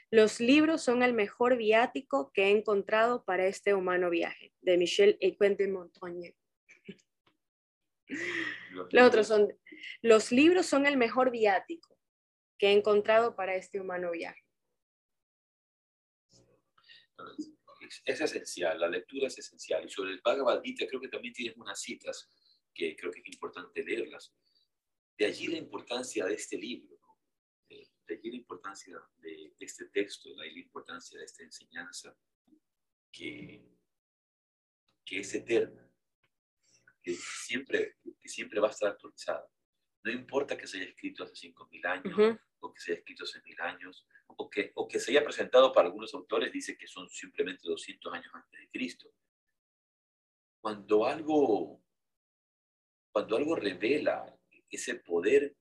[0.09, 5.17] los libros son el mejor viático que he encontrado para este humano viaje, de Michel
[5.21, 6.35] Equent de Montaigne.
[8.91, 9.53] Los otros son,
[10.01, 11.92] los libros son el mejor viático
[12.57, 14.43] que he encontrado para este humano viaje
[18.05, 19.85] es esencial, la lectura es esencial.
[19.85, 22.29] Y sobre el Bhagavad Gita creo que también tienes unas citas
[22.73, 24.33] que creo que es importante leerlas.
[25.17, 26.97] De allí la importancia de este libro,
[27.69, 32.17] de, allí la importancia de, este texto, de allí la importancia de esta enseñanza
[33.11, 33.63] que,
[35.05, 35.87] que es eterna,
[37.01, 39.47] que siempre, que siempre va a estar actualizada.
[40.03, 43.41] No importa que se haya escrito hace 5.000 años o que se haya escrito hace
[43.41, 47.09] 1.000 años o que, o que se haya presentado para algunos autores, dice que son
[47.09, 49.13] simplemente 200 años antes de Cristo.
[50.61, 51.81] Cuando algo,
[53.11, 54.37] cuando algo revela
[54.69, 55.55] ese poder,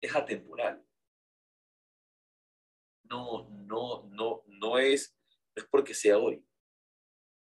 [0.00, 0.84] es atemporal.
[3.04, 5.16] No, no, no, no es,
[5.54, 6.44] no es porque sea hoy.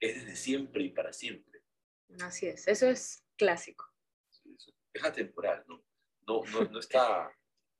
[0.00, 1.64] Es desde siempre y para siempre.
[2.20, 3.84] Así es, eso es clásico.
[4.92, 5.87] Es atemporal, ¿no?
[6.28, 7.24] No, no, está,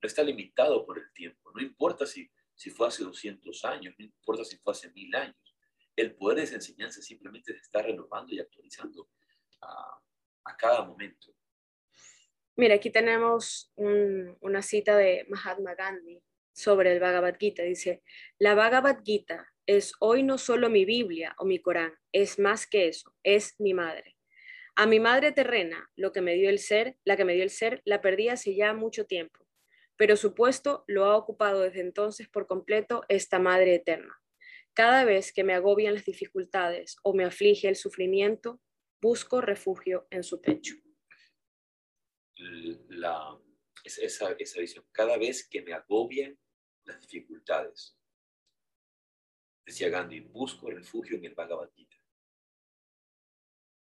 [0.02, 1.52] no está limitado por el tiempo.
[1.54, 5.36] No importa si, si fue hace 200 años, no importa si fue hace mil años.
[5.94, 9.10] El poder de esa enseñanza simplemente se está renovando y actualizando
[9.60, 10.00] a,
[10.44, 11.34] a cada momento.
[12.56, 16.20] Mira, aquí tenemos una cita de Mahatma Gandhi
[16.52, 17.62] sobre el Bhagavad Gita.
[17.62, 18.02] Dice,
[18.38, 22.88] la Bhagavad Gita es hoy no solo mi Biblia o mi Corán, es más que
[22.88, 24.17] eso, es mi madre.
[24.78, 27.50] A mi madre terrena, lo que me dio el ser, la que me dio el
[27.50, 29.44] ser, la perdí hace ya mucho tiempo,
[29.96, 34.22] pero su puesto lo ha ocupado desde entonces por completo esta madre eterna.
[34.74, 38.60] Cada vez que me agobian las dificultades o me aflige el sufrimiento,
[39.02, 40.76] busco refugio en su pecho.
[42.36, 43.36] La,
[43.82, 46.38] esa, esa visión, cada vez que me agobian
[46.84, 47.98] las dificultades,
[49.66, 51.96] decía Gandhi, busco refugio en el Bhagavad Gita.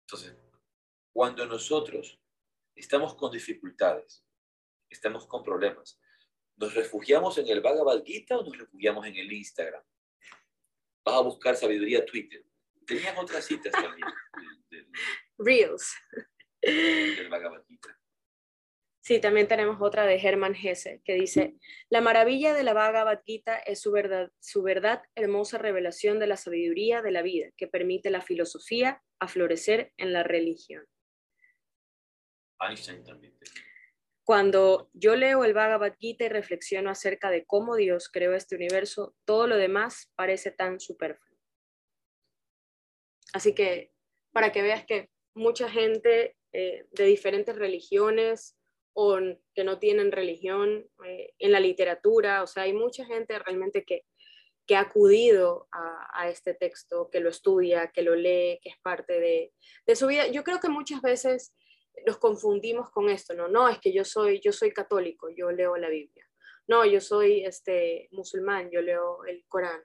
[0.06, 0.45] Entonces,
[1.16, 2.20] cuando nosotros
[2.74, 4.22] estamos con dificultades,
[4.90, 5.98] estamos con problemas,
[6.56, 9.82] ¿nos refugiamos en el Bhagavad Gita o nos refugiamos en el Instagram?
[11.02, 12.44] Vas a buscar sabiduría Twitter.
[12.86, 14.06] Tenían otras citas también.
[15.38, 15.94] Reels.
[16.60, 17.98] Del Bhagavad Gita.
[19.00, 21.56] Sí, también tenemos otra de Hermann Hesse que dice,
[21.88, 26.36] la maravilla de la Bhagavad Gita es su verdad, su verdad hermosa revelación de la
[26.36, 30.86] sabiduría de la vida que permite la filosofía a florecer en la religión.
[32.60, 33.34] Einstein también.
[34.24, 39.14] Cuando yo leo el Bhagavad Gita y reflexiono acerca de cómo Dios creó este universo,
[39.24, 41.38] todo lo demás parece tan superfluo.
[43.32, 43.92] Así que
[44.32, 48.56] para que veas que mucha gente eh, de diferentes religiones
[48.94, 49.18] o
[49.54, 54.06] que no tienen religión eh, en la literatura, o sea, hay mucha gente realmente que,
[54.66, 58.78] que ha acudido a, a, este texto, que lo estudia, que lo lee, que es
[58.82, 59.52] parte de,
[59.86, 60.26] de su vida.
[60.28, 61.54] Yo creo que muchas veces
[62.04, 63.48] nos confundimos con esto, ¿no?
[63.48, 66.26] No, es que yo soy, yo soy católico, yo leo la Biblia.
[66.68, 69.82] No, yo soy este, musulmán, yo leo el Corán.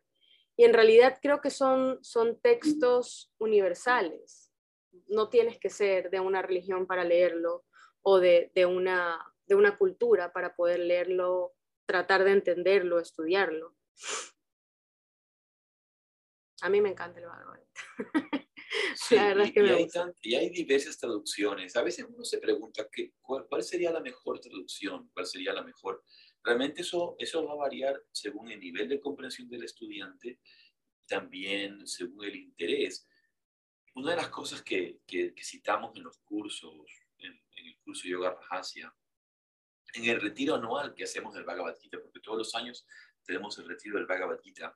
[0.58, 4.52] Y en realidad creo que son, son textos universales.
[5.08, 7.66] No tienes que ser de una religión para leerlo
[8.02, 11.54] o de, de, una, de una cultura para poder leerlo,
[11.86, 13.76] tratar de entenderlo, estudiarlo.
[16.62, 17.60] A mí me encanta el Bhagavad
[18.96, 19.88] Sí, la verdad es que y, hay
[20.22, 21.76] y, hay diversas traducciones.
[21.76, 25.64] A veces uno se pregunta qué, cuál, cuál, sería la mejor traducción, cuál sería la
[25.64, 26.04] mejor.
[26.44, 30.40] Realmente eso, eso va a variar según el nivel de comprensión del estudiante,
[31.06, 33.08] también según el interés.
[33.96, 36.74] Una de las cosas que, que, que citamos en los cursos,
[37.18, 38.94] en, en, el curso Yoga Rajasya,
[39.94, 42.88] en el retiro anual que hacemos del Bhagavad Gita, porque todos los años
[43.26, 44.76] tenemos el retiro del Bhagavad Gita,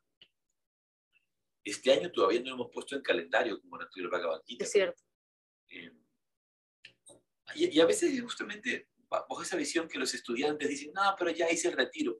[1.66, 4.64] este año todavía no hemos puesto en calendario como del Bhagavad Gita.
[4.64, 5.02] Es cierto.
[5.70, 5.92] Eh,
[7.56, 11.52] y, y, a veces justamente bajo esa visión que los estudiantes dicen, no, pero ya
[11.52, 12.20] hice el retiro.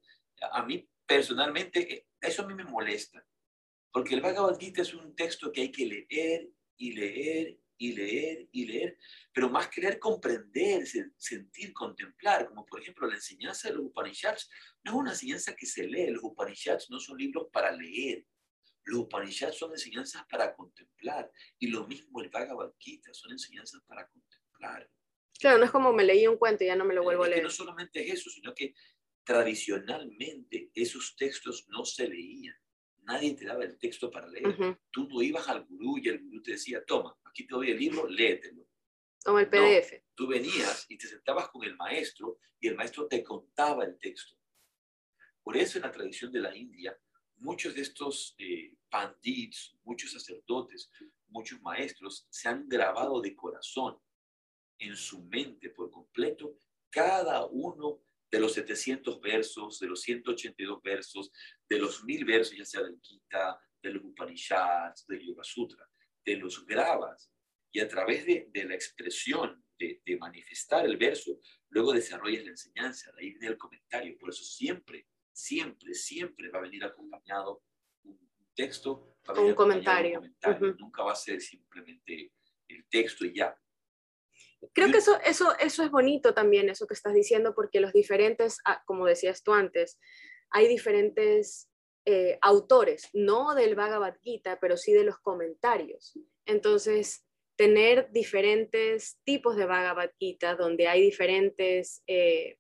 [0.52, 3.26] A mí personalmente, eh, eso a mí me molesta,
[3.92, 8.48] porque el Bhagavad Gita es un texto que hay que leer y leer y leer
[8.54, 8.98] y leer,
[9.34, 10.86] pero más que leer, comprender,
[11.18, 14.50] sentir, contemplar, como por ejemplo la enseñanza de los Upanishads,
[14.84, 18.26] no es una enseñanza que se lee, los Upanishads no son libros para leer,
[18.86, 21.32] los Upanishads son enseñanzas para contemplar.
[21.60, 24.90] Y lo mismo el Bhagavad Gita, son enseñanzas para contemplar.
[25.40, 27.28] Claro, no es como me leí un cuento y ya no me lo vuelvo a
[27.28, 27.44] leer.
[27.44, 28.74] no solamente es eso, sino que
[29.24, 32.56] tradicionalmente esos textos no se leían.
[33.04, 34.48] Nadie te daba el texto para leer.
[34.48, 34.80] Uh -huh.
[34.92, 37.78] Tú no ibas al gurú y el gurú te decía, toma, aquí te doy el
[37.78, 38.68] libro, léetelo.
[39.24, 39.94] Toma el PDF.
[39.94, 43.98] No, tú venías y te sentabas con el maestro y el maestro te contaba el
[43.98, 44.38] texto.
[45.44, 46.98] Por eso en la tradición de la India
[47.38, 50.90] muchos de estos eh, pandits, muchos sacerdotes,
[51.28, 53.98] muchos maestros se han grabado de corazón
[54.80, 56.58] en su mente por completo
[56.90, 61.32] cada uno de los 700 versos, de los 182 versos,
[61.70, 65.88] de los mil versos, ya sea del Gita, del Upanishads, del Yoga Sutra,
[66.26, 67.32] de los grabas
[67.72, 71.38] y a través de, de la expresión, de, de, manifestar el verso,
[71.70, 74.18] luego desarrollas la enseñanza, de ahí viene el comentario.
[74.18, 77.62] Por eso siempre siempre, siempre va a venir acompañado
[78.04, 78.18] un
[78.56, 80.20] texto, un comentario.
[80.20, 80.68] Un comentario.
[80.68, 80.80] Uh -huh.
[80.80, 82.32] Nunca va a ser simplemente
[82.70, 83.56] el texto y ya.
[84.74, 88.58] Creo que eso, eso, eso es bonito también, eso que estás diciendo, porque los diferentes,
[88.66, 90.00] ah, como decías tú antes,
[90.50, 91.70] hay diferentes
[92.06, 96.18] eh, autores, no del Bhagavad Gita, pero sí de los comentarios.
[96.46, 97.26] Entonces,
[97.56, 102.58] tener diferentes tipos de Bhagavad Gita, donde hay diferentes, eh,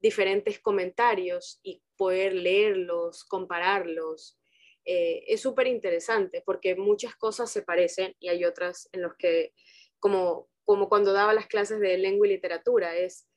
[0.00, 4.40] diferentes comentarios y poder leerlos, compararlos,
[4.86, 9.52] eh, es súper interesante porque muchas cosas se parecen y hay otras en los que,
[9.98, 13.28] como, como cuando daba las clases de lengua y literatura, es,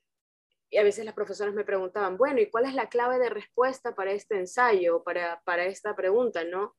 [0.70, 3.94] y a veces las profesoras me preguntaban, bueno, ¿y cuál es la clave de respuesta
[3.94, 6.74] para este ensayo, para, para esta pregunta, no?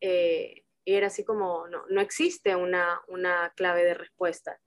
[0.00, 4.60] Eh, y era así como, no, no existe una, una clave de respuesta,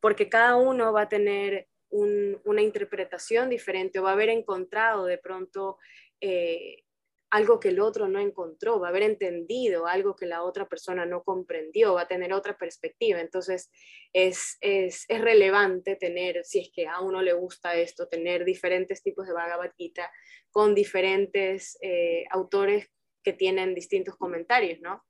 [0.00, 5.18] porque cada uno va a tener una interpretación diferente o va a haber encontrado de
[5.18, 5.78] pronto
[6.20, 6.84] eh,
[7.30, 11.06] algo que el otro no encontró, va a haber entendido algo que la otra persona
[11.06, 13.20] no comprendió, va a tener otra perspectiva.
[13.20, 13.70] Entonces,
[14.12, 19.02] es, es, es relevante tener, si es que a uno le gusta esto, tener diferentes
[19.02, 20.10] tipos de Bhagavad Gita
[20.50, 22.88] con diferentes eh, autores
[23.22, 25.04] que tienen distintos comentarios, ¿no?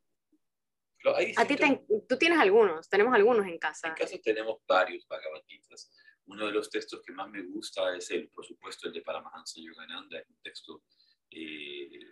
[1.36, 1.56] a ti
[2.06, 3.88] tú tienes algunos, tenemos algunos en casa.
[3.88, 5.90] En casa tenemos varios Bhagavad Gitas.
[6.30, 9.60] Uno de los textos que más me gusta es el, por supuesto, el de Paramahansa
[9.60, 10.84] Yogananda, es un texto
[11.28, 12.06] eh,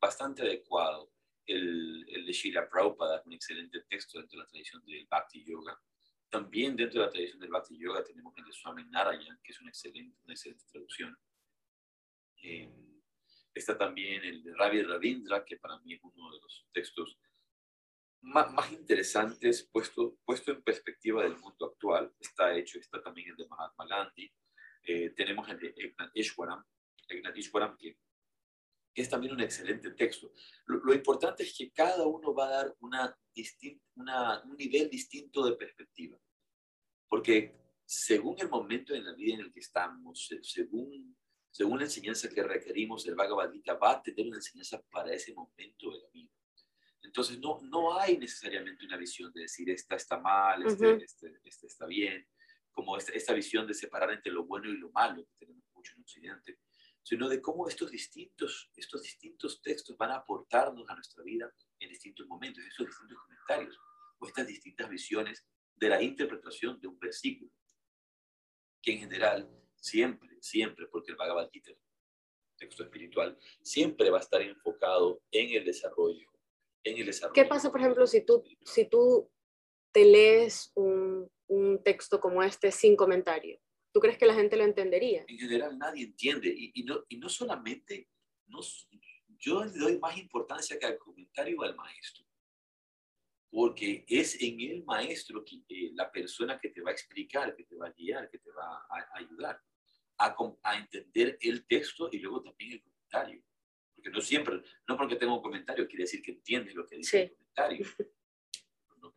[0.00, 1.12] bastante adecuado.
[1.46, 5.44] El, el de Shila Prabhupada es un excelente texto dentro de la tradición del Bhakti
[5.44, 5.80] Yoga.
[6.28, 9.60] También dentro de la tradición del Bhakti Yoga tenemos el de Swami Narayan, que es
[9.60, 11.16] una excelente, una excelente traducción.
[12.42, 12.68] Eh,
[13.54, 17.16] está también el de Ravi Ravindra, que para mí es uno de los textos
[18.24, 22.12] más, más, interesantes puesto, puesto en perspectiva del mundo actual.
[22.18, 24.32] Está hecho, está también el de Mahatma Gandhi.
[24.82, 26.64] Eh, tenemos el de Eknath Ishwaram,
[27.34, 27.98] Ishwaram que
[28.94, 30.32] que es también un excelente texto.
[30.66, 33.18] Lo, importante es que cada uno va a dar una,
[33.96, 36.16] una, un nivel distinto de perspectiva,
[37.08, 41.16] porque según el momento en la vida en el que estamos, según,
[41.50, 45.34] según la enseñanza que requerimos, el Bhagavad Gita va a tener una enseñanza para ese
[45.34, 46.30] momento de la vida.
[47.04, 51.66] Entonces, no, no hay necesariamente una visión de decir, esta está mal, este, este, este,
[51.66, 52.26] está bien,
[52.72, 55.92] como esta, esta visión de separar entre lo bueno y lo malo que tenemos mucho
[55.94, 56.58] en Occidente
[57.04, 61.90] sino de cómo estos distintos, estos distintos textos van a aportarnos a nuestra vida en
[61.90, 63.78] distintos momentos, esos distintos comentarios
[64.18, 67.52] o estas distintas visiones de la interpretación de un versículo,
[68.80, 71.72] que en general siempre, siempre, porque el Bhagavad Gita,
[72.56, 76.26] texto espiritual, siempre va a estar enfocado en el desarrollo,
[76.84, 77.34] en el desarrollo.
[77.34, 79.30] ¿Qué pasa, por ejemplo, si tú, si tú
[79.92, 83.58] te lees un, un texto como este sin comentario?
[83.92, 85.24] ¿Tú crees que la gente lo entendería?
[85.28, 88.08] En general nadie entiende y, no, y no solamente,
[88.46, 88.58] no,
[89.38, 92.24] yo le doy más importancia que al comentario al maestro,
[93.48, 97.62] porque es en el maestro que, eh, la persona que te va a explicar, que
[97.62, 99.62] te va a guiar, que te va a, ayudar
[100.18, 103.44] a, a, entender el texto y luego también el comentario.
[103.94, 107.22] Porque no siempre, no porque tengo un comentario quiere decir que entiendes lo que dice
[107.22, 107.86] el comentario.
[109.00, 109.14] No,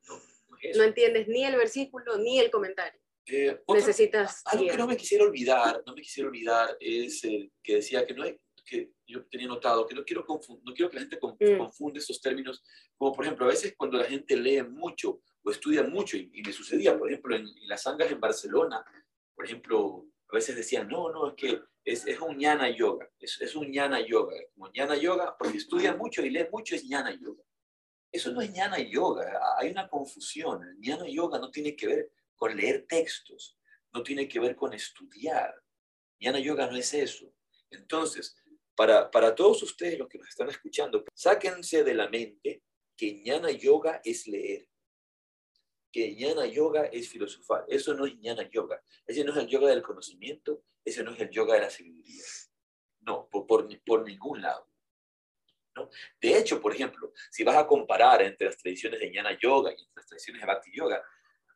[0.75, 2.99] no entiendes ni el versículo ni el comentario.
[3.28, 4.41] Eh, Necesitas.
[4.45, 8.13] Algo que no me quisiera olvidar, no me quisiera olvidar, es el que decía que
[8.13, 11.57] no hay, que yo tenía notado, que no quiero, no quiero que la gente mm.
[11.57, 12.63] confunda esos términos,
[12.95, 16.53] como por ejemplo, a veces cuando la gente lee mucho o estudia mucho, y, me
[16.53, 18.84] sucedía, por ejemplo, en, las sangas en Barcelona,
[19.36, 23.39] por ejemplo, a veces decían, no, no, es que es, es un ñana yoga, es,
[23.41, 27.11] es un ñana yoga, como ñana yoga, porque estudia mucho y lee mucho es ñana
[27.11, 27.43] yoga.
[28.11, 30.63] Eso no es ñana yoga, hay una confusión.
[30.63, 33.57] El ñana yoga no tiene que ver con leer textos,
[33.93, 35.53] no tiene que ver con estudiar.
[36.19, 37.34] Jnana Yoga no es eso.
[37.69, 38.36] Entonces,
[38.75, 42.63] para, para todos ustedes los que nos están escuchando, sáquense de la mente
[42.95, 44.67] que Jnana Yoga es leer,
[45.98, 47.66] que Jnana Yoga es filosofar.
[47.68, 48.80] Eso no es Jnana Yoga.
[49.08, 52.24] Ese no es el yoga del conocimiento, ese no es el yoga de la sabiduría.
[53.00, 54.70] No, por, por, por ningún lado.
[55.76, 55.89] ¿no?
[56.22, 59.88] De hecho, por ejemplo, si vas a comparar entre las tradiciones de Jnana Yoga y
[59.95, 61.04] las tradiciones de Bhakti Yoga,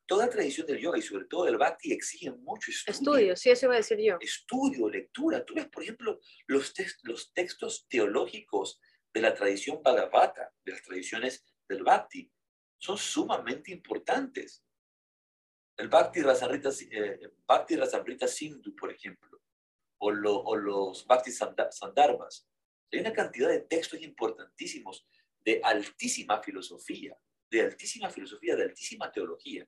[0.07, 3.13] toda tradición del yoga y sobre todo del bhakti exigen mucho estudio.
[3.13, 4.17] Estudio, sí, eso iba a decir yo.
[4.19, 5.45] Estudio, lectura.
[5.45, 6.73] Tú ves, por ejemplo, los,
[7.03, 8.81] los textos teológicos
[9.13, 12.31] de la tradición Bhagavata, de las tradiciones del bhakti,
[12.81, 14.63] son sumamente importantes.
[15.77, 19.39] El Bhakti Rasamrita, eh, Bhakti Rasamrita Sindhu, por ejemplo,
[19.99, 22.47] o, o los Bhakti Sandarbhas.
[22.91, 25.05] Hay una cantidad de textos importantísimos
[25.45, 27.15] de altísima filosofía,
[27.49, 29.67] de altísima filosofía, de altísima teología,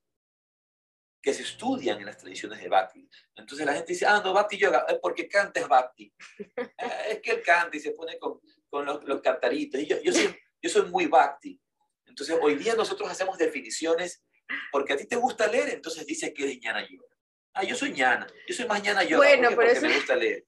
[1.22, 3.07] que se estudian en las tradiciones de Bhakti.
[3.36, 6.14] Entonces la gente dice, ah, no, Bhakti Yoga, es porque canta es Bhakti.
[6.57, 9.80] Eh, es que él canta y se pone con, con los, los cantaritos.
[9.80, 11.59] Y yo, yo, soy, yo soy muy Bhakti.
[12.05, 14.23] Entonces hoy día nosotros hacemos definiciones
[14.71, 17.07] porque a ti te gusta leer, entonces dice que eres ñana yoga.
[17.53, 19.95] Ah, yo soy ñana, yo soy más ñana yoga Bueno, porque, pero porque eso- me
[19.95, 20.45] gusta leer.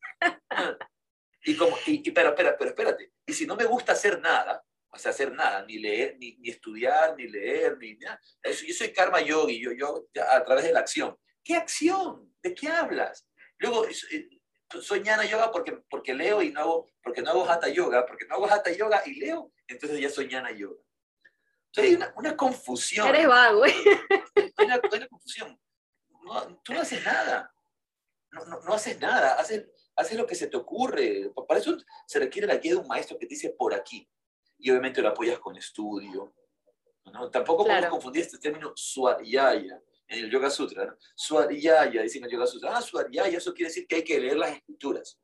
[0.50, 0.78] Ah,
[1.48, 4.64] Y como, y, y- pero, pero, pero espérate, y si no me gusta hacer nada,
[4.90, 8.74] o sea, hacer nada, ni leer, ni, ni estudiar, ni leer, ni nada, eso, yo
[8.74, 11.16] soy karma yogi, yo, yo a través de la acción.
[11.44, 12.34] ¿Qué acción?
[12.42, 13.28] ¿De qué hablas?
[13.60, 14.28] Luego, eh,
[14.82, 18.26] soy ñana yoga porque, porque leo y no hago, porque no hago hatha yoga, porque
[18.26, 20.82] no hago hatha yoga y leo, entonces ya soy ñana yoga.
[21.76, 23.08] Entonces hay una, una confusión.
[23.08, 23.74] Eres vago, ¿eh?
[24.58, 25.60] Hay una, hay una confusión.
[26.24, 27.54] No, tú no haces nada.
[28.32, 29.34] No, no, no haces nada.
[29.36, 29.66] Haces,
[29.96, 31.32] haces lo que se te ocurre.
[31.48, 34.10] Para eso se requiere la guía de un maestro que te dice por aquí.
[34.58, 36.34] Y obviamente lo apoyas con estudio.
[37.12, 37.30] ¿no?
[37.30, 37.80] Tampoco Claro.
[37.82, 40.86] podemos confundir este término swadhyaya en el Yoga Sutra.
[40.86, 41.48] ¿no?
[41.48, 42.78] Dicen en el Yoga Sutra.
[42.78, 45.20] Ah, swadhyaya, eso quiere decir que hay que leer las escrituras.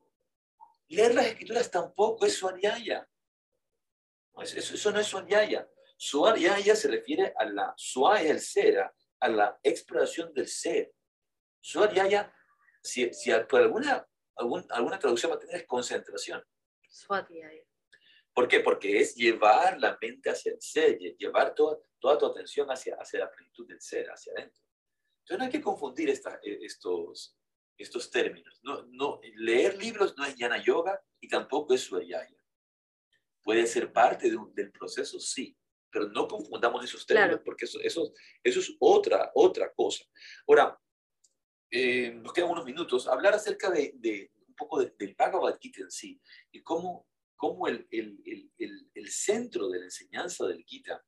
[0.88, 3.08] Leer las escrituras tampoco es swadhyaya.
[4.34, 5.06] No, Eso, eso- no es
[6.06, 6.54] swadhyaya.
[6.56, 8.78] Swadhyaya se refiere a la, swa es el ser,
[9.20, 10.92] a- la exploración del ser.
[11.60, 12.32] Swadhyaya,
[12.82, 16.42] si, si por alguna, algún- alguna traducción va a tener es concentración.
[16.88, 17.64] Swadhyaya.
[18.34, 18.60] ¿Por qué?
[18.60, 22.96] Porque es llevar la mente hacia el ser, lle- llevar toda, toda tu atención hacia,
[22.96, 24.62] hacia la plenitud del ser, hacia adentro.
[25.20, 27.38] Entonces no hay que confundir esta- eh, estos,
[27.78, 28.58] estos términos.
[28.62, 32.36] No, no, leer libros no es jnana yoga y tampoco es swadhyaya.
[33.42, 35.56] Puede ser parte de un- del proceso, sí,
[35.92, 37.44] pero no confundamos esos términos Claro.
[37.44, 38.12] porque eso, eso,
[38.42, 40.04] eso es otra, otra cosa.
[40.48, 40.78] Ahora,
[41.70, 45.82] eh, nos quedan unos minutos, hablar acerca de, de un poco de- del Bhagavad Gita
[45.82, 46.20] en sí
[46.50, 48.18] y cómo, cómo el, el,
[48.58, 51.04] el, el, centro de la enseñanza del Gita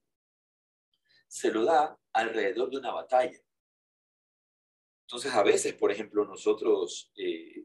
[1.26, 3.38] se lo da alrededor de una batalla.
[5.06, 7.62] Entonces, a veces, por ejemplo, nosotros eh,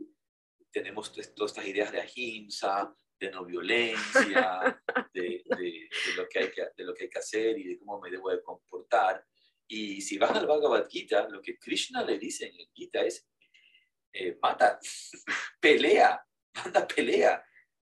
[0.71, 4.81] tenemos todas estas ideas de ahimsa, de no violencia,
[5.13, 7.99] de, de- lo que hay que, de lo que hay que hacer y de cómo
[7.99, 9.25] me debo de comportar.
[9.67, 13.27] Y si vas al Bhagavad Gita, lo que Krishna le dice en el Gita es,
[14.13, 14.79] eh, mata,
[15.59, 17.43] pelea, manda pelea.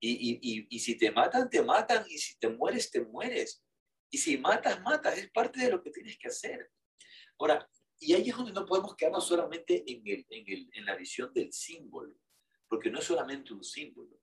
[0.00, 3.62] Y, y, y, y si te matan, te matan, y si te mueres, te mueres.
[4.10, 6.70] Y si matas, matas, es parte de lo que tienes que hacer.
[7.38, 7.68] Ahora,
[7.98, 11.32] y ahí es donde no podemos quedarnos solamente en, el, en, el, en la visión
[11.34, 12.14] del símbolo,
[12.68, 14.20] porque no es solamente un símbolo.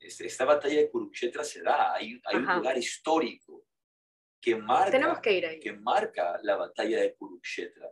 [0.00, 3.66] Este- Esta batalla de Kurukshetra se da, hay, hay un lugar histórico
[4.40, 5.58] que marca, Tenemos que ir ahí.
[5.60, 7.90] que marca la batalla de Kurukshetra,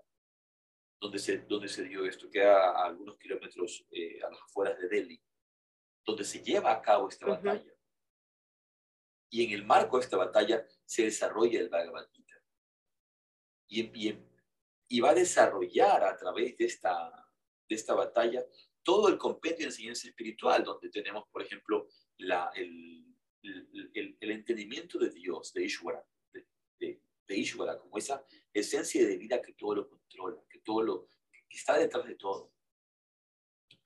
[1.01, 4.79] donde se, donde se dio esto, que a, a algunos kilómetros eh, a las afueras
[4.79, 5.23] de Delhi,
[6.05, 7.35] donde se lleva a cabo esta Ujú.
[7.35, 7.73] batalla.
[9.29, 12.35] Y en el marco de esta batalla se desarrolla el Bhagavad Gita.
[13.69, 14.25] Y, y,
[14.89, 17.29] y va a desarrollar a través de esta,
[17.69, 18.45] de esta batalla
[18.87, 23.05] todo el compendio de enseñanza espiritual, donde tenemos, por ejemplo, la, el,
[23.43, 26.47] el, el- el entendimiento de Dios, de Ishvara, de,
[26.79, 28.25] de, de Ishvara, como esa
[28.55, 31.09] esencia de vida que todo lo controla, que todo lo
[31.49, 32.53] que está detrás de todo.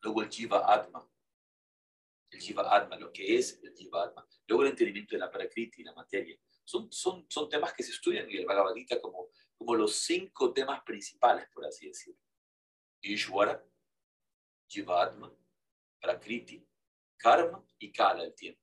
[0.03, 1.01] Luego el Jiva Atma,
[2.31, 4.29] el Jiva Atma, lo que es el Jiva Atma.
[4.47, 6.39] Luego el entendimiento de la Prakriti, la materia.
[6.65, 10.53] Son, son, son temas que se estudian en el Bhagavad Gita como, como los cinco
[10.53, 12.21] temas principales, por así decirlo.
[13.03, 13.65] Ishvara,
[14.71, 15.35] Jivatma,
[16.01, 16.65] Prakriti,
[17.17, 18.63] Karma y Kala, el tiempo.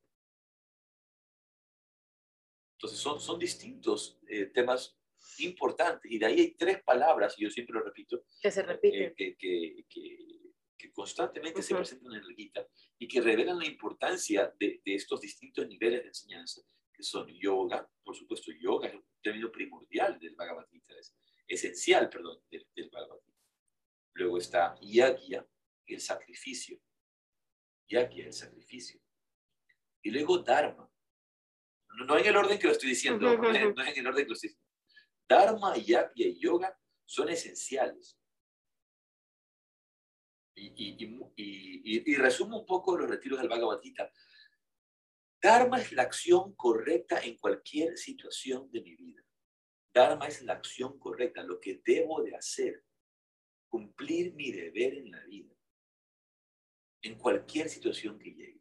[2.74, 4.98] Entonces son, son distintos eh, temas
[5.40, 9.06] importantes y de ahí hay tres palabras, y yo siempre lo repito, Que se repite.
[9.08, 11.82] eh, que, que, que, que constantemente se Ujú.
[11.82, 12.66] presentan en el Gita
[13.00, 16.62] y que revelan la importancia de, de estos distintos niveles de enseñanza,
[16.94, 21.16] que son yoga, por supuesto, yoga es un término primordial del Bhagavad Gita, es
[21.48, 23.38] esencial, perdón, del, del Bhagavad Gita.
[24.14, 25.46] Luego está yagya,
[25.96, 26.80] el sacrificio.
[27.90, 29.00] Yagya, el sacrificio.
[30.02, 30.92] Y luego dharma.
[31.98, 33.74] No, no en el orden que lo estoy diciendo, no es- ujú.
[33.74, 34.68] no es en el orden que lo estoy diciendo.
[35.30, 38.18] Dharma, yagya y yoga son esenciales.
[40.56, 44.12] Y, y, y, y- y- y resumo un poco los retiros del Bhagavad Gita.
[45.42, 49.24] Dharma es la acción correcta en cualquier situación de mi vida.
[49.94, 52.84] Dharma es la acción correcta, lo que debo de hacer,
[53.70, 55.54] cumplir mi deber en la vida,
[57.08, 58.58] en cualquier situación que llegue.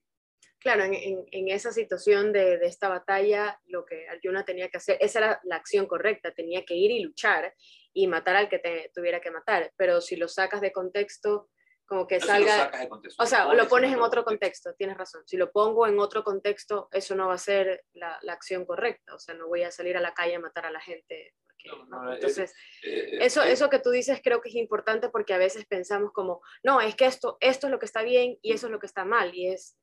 [0.58, 5.40] Claro, en, esa situación de, esta batalla, lo que Arjuna tenía que hacer, esa era
[5.44, 7.54] la acción correcta, tenía que ir y luchar
[7.92, 11.50] y matar al que tuviera que matar, pero si lo sacas de contexto,
[11.86, 14.96] como que lo salga, sacas de contexto, o sea, lo pones en otro contexto, tienes
[14.96, 18.64] razón, si lo pongo en otro contexto, eso no va a ser la, la acción
[18.66, 21.34] correcta, o sea, no voy a salir a la calle a matar a la gente.
[21.46, 24.54] porque- No, no, es- entonces, Eh, eso, eh, eso que tú dices creo que es
[24.56, 28.02] importante porque a veces pensamos como, no, es que esto, esto es lo que está
[28.02, 29.34] bien y eso es lo que está mal.
[29.34, 29.76] Y es,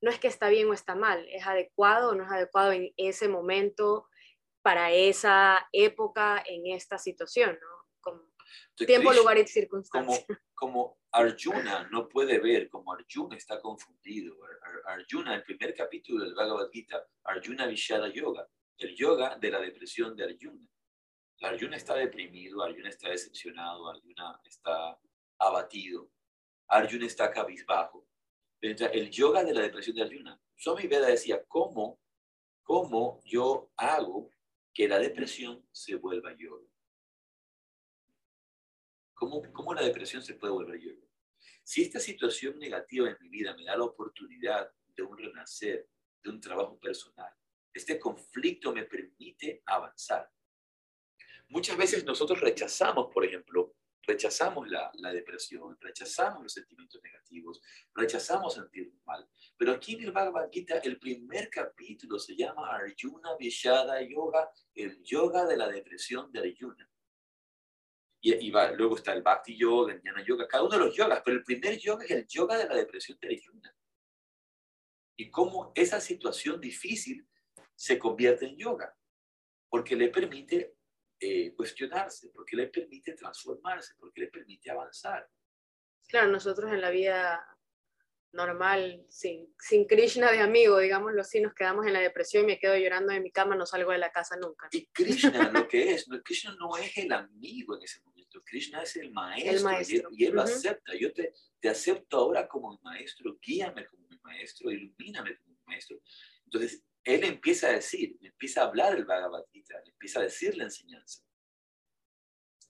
[0.00, 2.92] no es que está bien o está mal, es adecuado o no es adecuado en
[2.96, 4.08] ese momento,
[4.62, 7.86] para esa época en esta situación, ¿no?
[8.00, 8.22] Como
[8.76, 10.24] tiempo, lugar y circunstancia.
[10.54, 14.36] Como, Arjuna no puede ver, como Arjuna está confundido.
[14.86, 18.46] Arjuna, el primer capítulo del Bhagavad Gita, Arjuna Vishada Yoga,
[18.76, 20.68] el yoga de la depresión de Arjuna.
[21.40, 24.98] Arjuna está deprimido, Arjuna está decepcionado, Arjuna está
[25.38, 26.10] abatido,
[26.68, 28.06] Arjuna está cabizbajo.
[28.60, 30.40] El yoga de la depresión de Arjuna.
[30.56, 32.00] Swami Veda decía, ¿cómo,
[32.62, 34.30] cómo yo hago
[34.74, 36.66] que la depresión se vuelva yoga?
[39.18, 41.06] ¿Cómo, ¿Cómo la depresión se puede volver yoga?
[41.64, 45.88] Si esta situación negativa en mi vida me da la oportunidad de un renacer,
[46.22, 47.30] de un trabajo personal,
[47.74, 50.30] este conflicto me permite avanzar.
[51.48, 53.74] Muchas veces nosotros rechazamos, por ejemplo,
[54.06, 57.60] rechazamos la, depresión, rechazamos los sentimientos negativos,
[57.94, 59.28] rechazamos sentirnos mal.
[59.56, 65.02] Pero aquí en el Bhagavad Gita, el primer capítulo se llama Arjuna Vishada Yoga, el
[65.02, 66.88] yoga de la depresión de Arjuna.
[68.20, 71.36] Y, luego está el Bhakti Yoga, el Jnana Yoga, cada uno de los yogas, pero
[71.36, 73.76] el primer yoga es el yoga de la depresión de Arjuna.
[75.16, 77.28] Y cómo esa situación difícil
[77.74, 78.96] se convierte en yoga,
[79.68, 80.76] porque le permite
[81.20, 85.28] eh, cuestionarse, porque le permite transformarse, porque le permite avanzar.
[86.08, 87.57] Claro, nosotros en la vida
[88.32, 92.58] normal, sin, sin Krishna de amigo, digámoslo así, nos quedamos en la depresión y me
[92.58, 94.68] quedo llorando en mi cama, no salgo de la casa nunca.
[94.72, 98.96] Y Krishna lo que es, Krishna no es el amigo en ese momento, Krishna es
[98.96, 100.92] el maestro, Y, él, lo acepta.
[100.98, 105.62] Yo te, te acepto ahora como mi maestro, guíame como mi maestro, ilumíname como mi
[105.66, 105.98] maestro.
[106.44, 110.64] Entonces, él empieza a decir, empieza a hablar el Bhagavad Gita, empieza a decir la
[110.64, 111.22] enseñanza.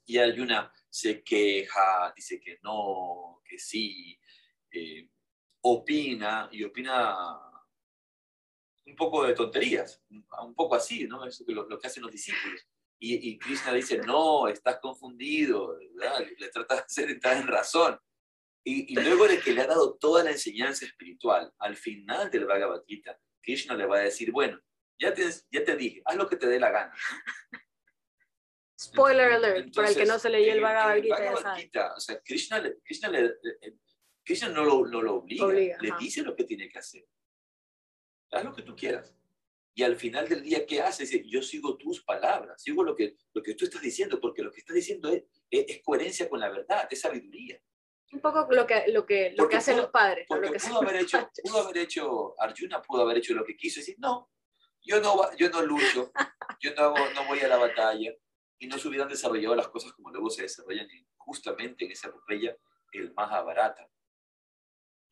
[0.06, 4.18] Y Arjuna se queja, dice que no, que sí,
[4.70, 5.10] eh,
[5.62, 7.40] opina y opina
[8.86, 11.24] un poco de tonterías, un poco así, ¿no?
[11.26, 12.66] Eso que lo, que hacen los discípulos.
[12.98, 17.98] Y, y, Krishna dice, no, estás confundido, le trata de hacer entrar en razón.
[18.64, 22.46] Y, y, luego de que le ha dado toda la enseñanza espiritual, al final del
[22.46, 24.60] Bhagavad Gita, Krishna le va a decir, bueno,
[24.98, 26.94] ya te, ya te dije, haz lo que te dé la gana.
[28.80, 31.00] Spoiler alert, para el que no se leyó el Bhagavad
[31.56, 31.94] Gita.
[31.96, 33.34] o sea, Krishna, Krishna, le,
[34.28, 37.02] Krishna no, lo, no lo obliga, le dice lo que tiene que hacer.
[38.30, 39.16] Haz lo que tú quieras.
[39.72, 41.04] Y al final del día, ¿qué hace?
[41.04, 44.52] Dice, yo sigo tus palabras, sigo lo que, lo que tú estás diciendo, porque lo
[44.52, 47.58] que estás diciendo es, es coherencia con la verdad, es sabiduría.
[48.12, 50.26] Un poco lo que, lo que, lo que hacen los padres.
[50.28, 53.56] Porque lo que pudo, haber hecho, pudo haber hecho, Arjuna pudo haber hecho lo que
[53.56, 54.30] quiso, decir, no,
[54.82, 56.12] yo no, yo no lucho,
[56.60, 58.12] yo no, no voy a la batalla,
[58.58, 62.54] y no se hubieran desarrollado las cosas como luego se desarrollan justamente en esa epopeya,
[62.92, 63.88] el Mahabharata.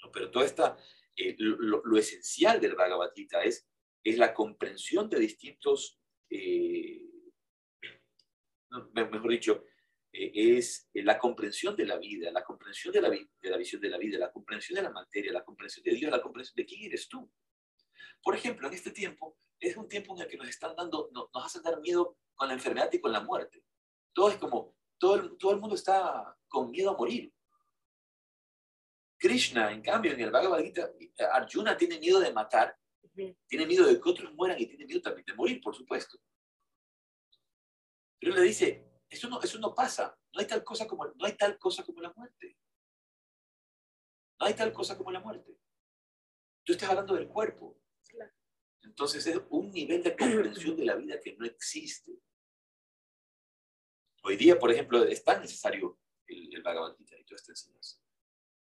[0.03, 0.77] No, pero todo esta,
[1.17, 3.67] eh, lo, esencial del Bhagavad Gita es,
[4.05, 5.99] es la comprensión de distintos,
[6.31, 7.03] eh,
[8.93, 9.65] mejor dicho,
[10.13, 13.89] eh, es la comprensión de la vida, la comprensión de la, de la visión de
[13.89, 16.85] la vida, la comprensión de la materia, la comprensión de Dios, la comprensión de quién
[16.85, 17.31] eres tú.
[18.23, 21.29] Por ejemplo, en este tiempo, es un tiempo en el que nos están dando, nos,
[21.45, 23.65] hacen dar miedo con la enfermedad y con la muerte.
[24.13, 27.33] Todo es como, todo todo el mundo está con miedo a morir.
[29.19, 30.91] Krishna, en cambio, en el Bhagavad Gita,
[31.33, 32.77] Arjuna tiene miedo de matar,
[33.47, 36.19] tiene miedo de que otros mueran y tiene miedo también de morir, por supuesto.
[38.19, 40.19] Pero él le dice, eso no, eso no pasa.
[40.33, 42.59] No hay, tal cosa como, no hay tal cosa como la muerte.
[44.39, 45.59] No hay tal cosa como la muerte.
[46.65, 47.81] Tú estás hablando del cuerpo.
[48.83, 52.13] Entonces es un nivel de comprensión de la vida que no existe.
[54.23, 58.06] Hoy día, por ejemplo, es tan necesario el, el Bhagavad Gita y toda esta enseñanza.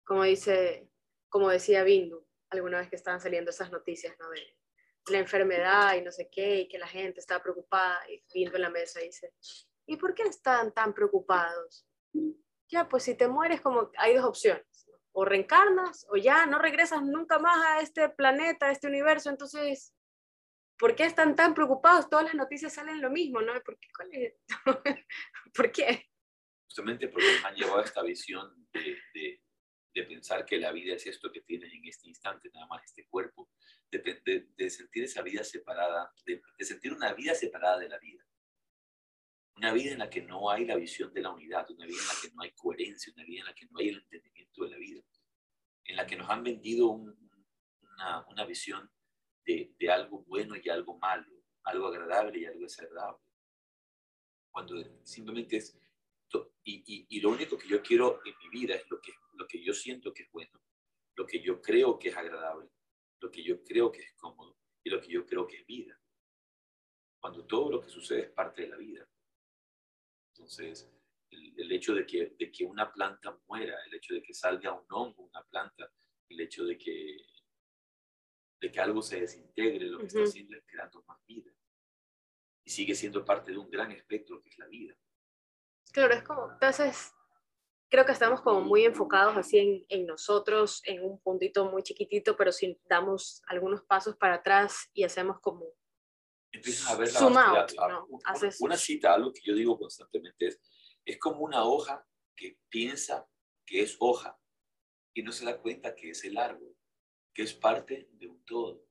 [0.05, 0.89] Como dice,
[1.29, 4.29] como decía Bindu, alguna vez que estaban saliendo esas noticias, ¿no?
[4.31, 4.57] De
[5.09, 8.63] la enfermedad y no sé qué, y que la gente estaba preocupada, y Bindu en
[8.63, 9.33] la mesa dice,
[9.87, 11.87] ¿Y por qué están tan preocupados?
[12.69, 14.65] Ya, pues si te mueres, como hay dos opciones.
[15.13, 19.29] O reencarnas o ya no regresas nunca más a este planeta, a este universo.
[19.29, 19.95] Entonces,
[20.79, 22.09] ¿por qué están tan preocupados?
[22.09, 23.53] Todas las noticias salen lo mismo, ¿no?
[23.63, 24.39] ¿Por qué?
[25.55, 26.09] ¿Por qué?
[26.67, 29.43] Justamente porque han llevado esta visión de, de,
[29.93, 33.51] pensar que la vida es esto que tienes en este instante, nada más este cuerpo,
[33.91, 38.25] de, de sentir esa vida separada, de sentir una vida separada de la vida
[39.57, 42.09] una vida en la que no hay la visión de la unidad, una vida en
[42.09, 44.71] la que no hay coherencia, una vida en la que no hay el entendimiento de
[44.71, 45.03] la vida,
[45.85, 47.15] en la que nos han vendido una,
[48.29, 48.91] una, visión
[49.45, 51.31] de, de, algo bueno y algo malo,
[51.65, 53.23] algo agradable y algo desagradable.
[54.51, 54.75] Cuando
[55.05, 55.79] simplemente es...
[56.65, 59.47] Y, y, y, lo único que yo quiero en mi vida es lo que, lo
[59.47, 60.61] que yo siento que es bueno,
[61.17, 62.71] lo que yo creo que es agradable,
[63.21, 65.99] lo que yo creo que es cómodo y lo que yo creo que es vida.
[67.21, 69.09] cuando todo lo que sucede es parte de la vida.
[70.35, 70.91] Entonces,
[71.31, 74.85] el, hecho de que, de que una planta muera, el hecho de que salga un
[74.91, 75.89] hongo, una planta,
[76.29, 77.19] el hecho de que,
[78.61, 81.53] de que algo se desintegre, lo que está haciendo es creando más vida.
[82.65, 84.97] Y sigue siendo parte de un gran espectro que es la vida.
[85.93, 87.13] Claro, es como, entonces,
[87.93, 92.39] creo que estamos como muy enfocados así en, en, nosotros, en un puntito muy chiquitito,
[92.39, 95.67] pero si damos algunos pasos para atrás y hacemos como...
[96.51, 100.61] Empiezas a ver la una, cita, algo que yo digo constantemente es,
[101.05, 102.03] es como una hoja
[102.35, 103.29] que piensa
[103.67, 104.41] que es hoja
[105.13, 106.75] y no se da cuenta que es el árbol,
[107.35, 108.87] que es parte de un todo.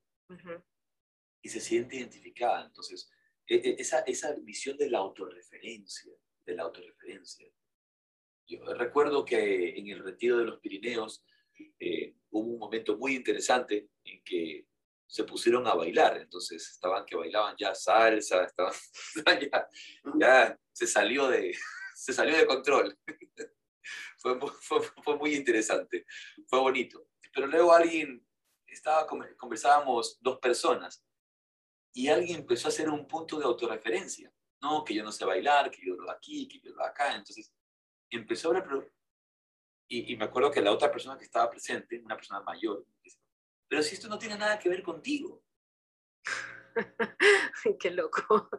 [1.41, 2.67] Y se siente identificada.
[2.67, 3.09] Entonces,
[3.47, 6.13] e, e, esa, esa visión de la autorreferencia,
[6.45, 7.51] de la autorreferencia,
[8.51, 11.23] yo recuerdo que en el retiro de los Pirineos
[11.79, 14.67] eh, hubo un momento muy interesante en que
[15.07, 18.73] se pusieron a bailar, entonces estaban que bailaban ya salsa, estaban,
[19.51, 19.69] ya,
[20.15, 21.53] ya se, salió de,
[21.95, 22.97] se salió de control.
[24.17, 26.05] fue, fue, fue, muy interesante,
[26.47, 27.07] fue bonito.
[27.33, 28.25] Pero luego alguien,
[28.67, 31.03] estaba, conversábamos dos personas,
[31.93, 34.31] y alguien empezó a hacer un punto de autorreferencia.
[34.61, 37.15] No, que yo no sé bailar, que yo lo aquí, que yo lo acá.
[37.15, 37.51] Entonces,
[38.17, 38.91] empezó a hablar,
[39.87, 43.19] y, y, me acuerdo que la otra persona que estaba presente, una persona mayor, dice,
[43.67, 45.43] pero si esto no tiene nada que ver contigo.
[47.79, 48.49] Qué loco.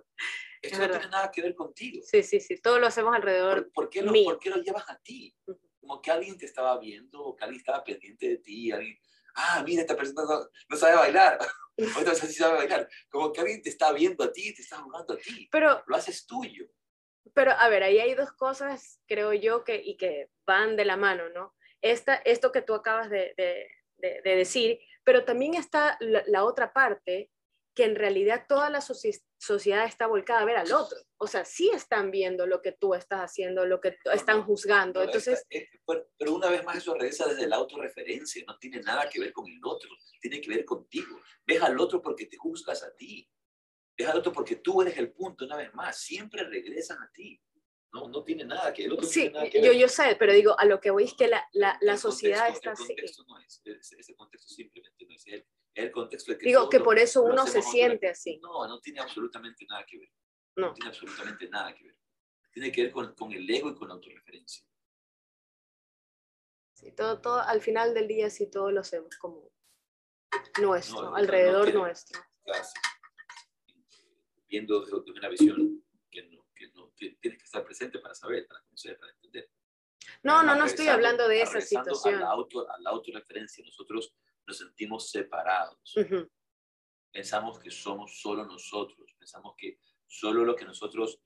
[0.63, 2.03] Esto no tiene nada que ver contigo.
[2.07, 3.71] Sí, sí, sí, todo lo hacemos alrededor.
[3.73, 5.37] ¿Por, qué, lo, ¿por qué lo llevas a ti?
[5.81, 8.97] Como que alguien te estaba viendo, o que alguien estaba pendiente de ti, alguien,
[9.35, 10.23] ah, mira, esta persona
[10.69, 11.39] no, sabe bailar,
[11.77, 12.89] otra persona sí sabe bailar.
[13.11, 15.49] Como que alguien te está viendo a ti, te está jugando a ti.
[15.51, 16.71] Pero, lo haces tuyo.
[17.35, 20.97] Pero, a ver, ahí hay dos cosas, creo yo, que, y que van de la
[20.97, 21.55] mano, ¿no?
[21.81, 23.69] Esta, esto que tú acabas de, de,
[23.99, 27.31] de, decir, pero también está la, otra parte,
[27.75, 30.99] que en realidad toda la sociedad está volcada a ver al otro.
[31.17, 35.03] O sea, sí están viendo lo que tú estás haciendo, lo que están juzgando.
[35.03, 35.47] Entonces,
[35.87, 39.47] pero una vez más eso regresa desde la autorreferencia, no tiene nada que ver con
[39.49, 39.89] el otro,
[40.21, 41.19] tiene que ver contigo.
[41.47, 43.29] Ves al otro porque te juzgas a ti.
[44.03, 45.97] Déjalo otro porque tú eres el punto una vez más.
[45.97, 47.41] Siempre regresan a ti.
[47.93, 50.59] No, no tiene nada que, el otro sí, nada que yo, yo sé, pero digo,
[50.59, 52.85] a lo que voy es que la, la, la sociedad está así.
[52.85, 56.71] El contexto no es, ese, contexto simplemente no es el, el contexto de que Digo
[56.71, 58.41] que por eso uno se siente así.
[58.43, 60.09] No, no tiene absolutamente nada que ver.
[60.57, 60.69] No.
[60.69, 61.99] no tiene absolutamente nada que ver.
[62.51, 64.67] Tiene que ver con, con el ego y con la autorreferencia.
[66.73, 69.53] Sí, todo, todo, al final del día sí todo lo hacemos como
[70.61, 72.21] nuestro, alrededor nuestro.
[74.53, 78.61] Viendo desde una visión que no, que no tienes que estar presente para saber, para
[78.61, 79.51] conocer, para entender.
[80.23, 82.17] No, no, no estoy hablando de esa situación.
[82.17, 84.15] A la, auto, a la autorreferencia, nosotros
[84.47, 85.95] nos sentimos separados.
[87.11, 91.23] Pensamos que somos solo nosotros, pensamos que solo lo que nosotros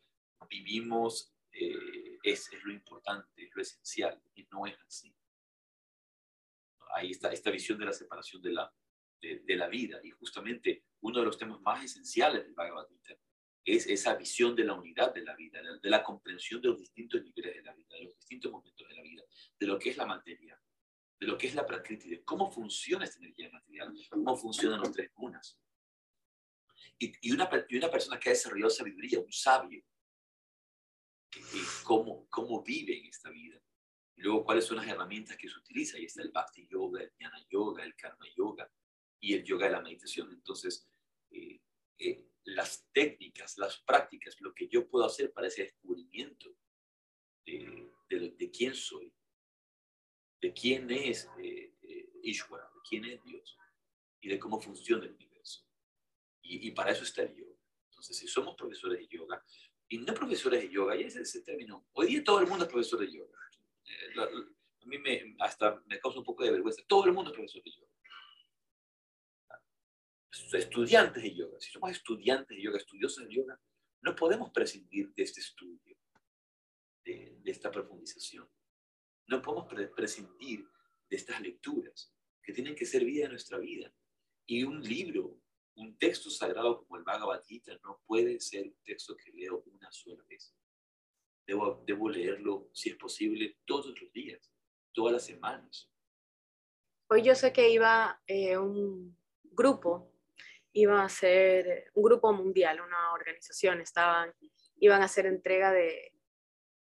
[0.49, 5.13] vivimos eh, es, es, lo importante, es lo esencial, y no es así.
[6.95, 8.73] Ahí está esta visión de la separación de la,
[9.21, 10.01] de, la vida.
[10.03, 13.17] Y justamente uno de los temas más esenciales del Bhagavad Gita
[13.65, 17.23] es esa visión de la unidad de la vida, de la comprensión de los distintos
[17.23, 19.23] niveles de la vida, de los distintos momentos de la vida,
[19.59, 20.61] de lo que es la materia,
[21.19, 24.93] de lo que es la prakriti, de cómo funciona esta energía material, cómo funcionan los
[24.93, 25.59] tres gunas.
[26.99, 29.85] Y, una, y una persona que ha desarrollado sabiduría, un sabio,
[31.31, 31.41] que,
[31.85, 33.61] cómo, cómo vive en esta vida.
[34.17, 35.99] Y luego, cuáles son las herramientas que se utiliza.
[35.99, 38.71] Ahí está el Bhakti Yoga, el Jnana Yoga, el Karma Yoga,
[39.21, 40.31] y el yoga de la meditación.
[40.33, 40.89] Entonces,
[41.31, 41.61] eh,
[41.99, 46.57] eh, las técnicas, las prácticas, lo que yo puedo hacer para ese descubrimiento
[47.45, 49.13] de, quién soy,
[50.41, 51.75] de quién es eh,
[52.23, 53.57] Ishwara, de quién es Dios
[54.21, 55.65] y de cómo funciona el universo.
[56.43, 57.57] Y, para eso está el yoga.
[57.91, 59.45] Entonces, si somos profesores de yoga,
[59.89, 62.71] y no profesores de yoga, ya es ese término, hoy día todo el mundo es
[62.71, 63.39] profesor de yoga.
[64.17, 67.63] a mí me, hasta me causa un poco de vergüenza, todo el mundo es profesor
[67.65, 67.86] de yoga
[70.53, 73.61] estudiantes de yoga, si somos estudiantes de yoga, estudiosos de yoga,
[74.03, 75.97] no podemos prescindir de este estudio,
[77.05, 78.49] de, esta profundización.
[79.29, 80.69] No podemos prescindir
[81.09, 82.13] de estas lecturas
[82.43, 83.93] que tienen que ser vida de nuestra vida.
[84.47, 85.41] Y un libro,
[85.75, 89.91] un texto sagrado como el Bhagavad Gita no puede ser un texto que leo una
[89.91, 90.55] sola vez.
[91.47, 94.53] Debo, debo leerlo, si es posible, todos los días,
[94.93, 95.91] todas las semanas.
[97.09, 100.16] Hoy yo sé que iba eh, un grupo
[100.77, 104.35] iba a ser un grupo mundial, una organización, estaban,
[104.79, 106.13] iban a hacer entrega de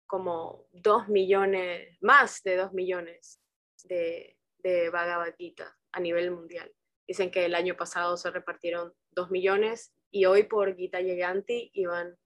[0.05, 3.39] como dos millones, más de dos millones
[3.85, 6.69] de, de Bhagavad Gita a nivel mundial.
[7.07, 12.17] Dicen que el año pasado se repartieron dos millones y hoy por Gita Yeganti iban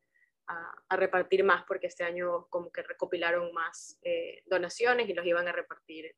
[0.48, 5.48] a, repartir más porque este año como que recopilaron más eh, donaciones y los iban
[5.48, 6.16] a repartir.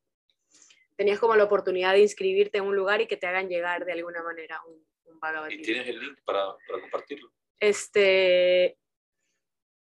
[0.95, 3.91] Tenías como la oportunidad de inscribirte en un lugar y que te hagan llegar de
[3.91, 7.31] alguna manera un, un Bhagavad ¿Y tienes el link para, para compartirlo?
[7.59, 8.77] Este,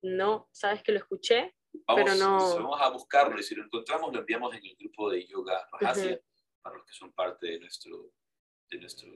[0.03, 1.55] no, sabes que lo escuché,
[1.87, 2.55] vamos, pero no.
[2.57, 6.21] Vamos a buscarlo y si lo encontramos lo enviamos en el grupo de Yoga Rahasia
[6.63, 8.13] para los que son parte de nuestro,
[8.71, 9.11] de nuestro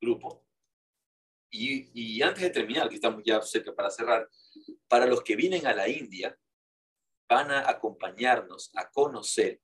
[0.00, 0.46] grupo.
[1.50, 4.28] Y, y, antes de terminar, que estamos ya cerca para cerrar,
[4.88, 6.36] para los que vienen a la India,
[7.28, 9.60] van a acompañarnos a conocer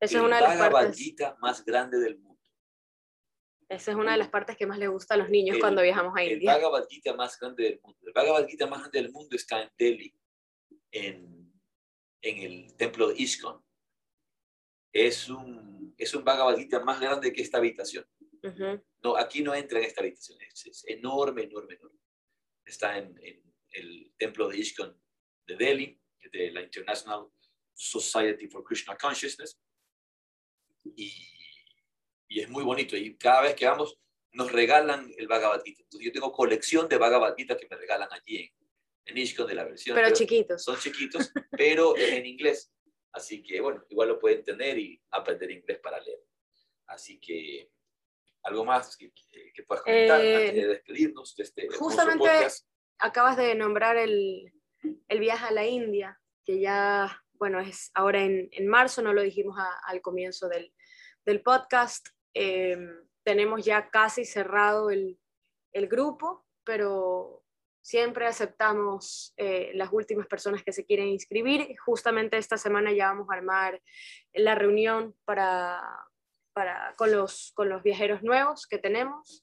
[0.00, 1.14] Esa el es una de las partes...
[1.40, 2.35] más grande del mundo.
[3.68, 6.14] Esa es una de las partes que más le gusta a los niños cuando viajamos
[6.16, 6.54] a India.
[6.54, 7.98] El Bhagavad Gita más grande del mundo.
[8.06, 10.14] El Bhagavad Gita más grande del mundo está en Delhi,
[10.92, 11.52] en,
[12.22, 13.60] en el templo de Iskon.
[14.92, 18.06] Es un, es un Bhagavad Gita más grande que esta habitación.
[19.02, 20.38] No, aquí no entra en esta habitación.
[20.40, 21.98] Es, enorme, enorme, enorme.
[22.64, 23.42] Está en, en,
[23.72, 24.96] el templo de Iskon
[25.46, 26.00] de Delhi,
[26.32, 27.28] de la International
[27.74, 29.60] Society for Krishna Consciousness.
[30.96, 31.35] Y
[32.28, 32.96] y es muy bonito.
[32.96, 33.98] Y cada vez que vamos,
[34.32, 35.82] nos regalan el Bhagavad Gita.
[35.82, 38.50] Entonces, yo tengo colección de Bhagavad Gita que me regalan allí en,
[39.06, 39.94] en Ishko de la versión.
[39.94, 40.62] Pero, chiquitos.
[40.62, 42.72] Son chiquitos, pero en inglés.
[43.12, 46.20] Así que, bueno, igual lo pueden tener y aprender inglés para leer.
[46.86, 47.70] Así que,
[48.42, 49.10] ¿algo más que,
[49.54, 52.28] que, puedas comentar eh, antes de despedirnos de este Justamente
[52.98, 54.52] acabas de nombrar el,
[55.08, 59.22] el, viaje a la India, que ya, bueno, es ahora en, en marzo, no lo
[59.22, 60.72] dijimos al comienzo del,
[61.24, 62.08] del podcast.
[62.38, 62.90] Em,
[63.24, 65.18] tenemos ya casi cerrado el,
[65.88, 67.42] grupo, pero
[67.82, 71.76] siempre aceptamos eh, las últimas personas que se quieren inscribir.
[71.84, 73.80] Justamente esta semana ya vamos a armar
[74.34, 75.82] la reunión para,
[76.52, 79.42] para, con, los, con los viajeros nuevos que tenemos,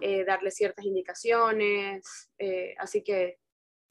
[0.00, 2.30] eh, darles ciertas indicaciones.
[2.38, 3.38] Eh, así que,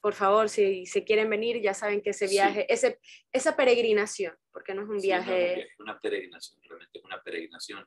[0.00, 3.00] por favor, si se quieren venir, ya saben que ese viaje, ese,
[3.32, 5.60] esa peregrinación, porque no es un viaje...
[5.60, 7.86] es una peregrinación, realmente es una peregrinación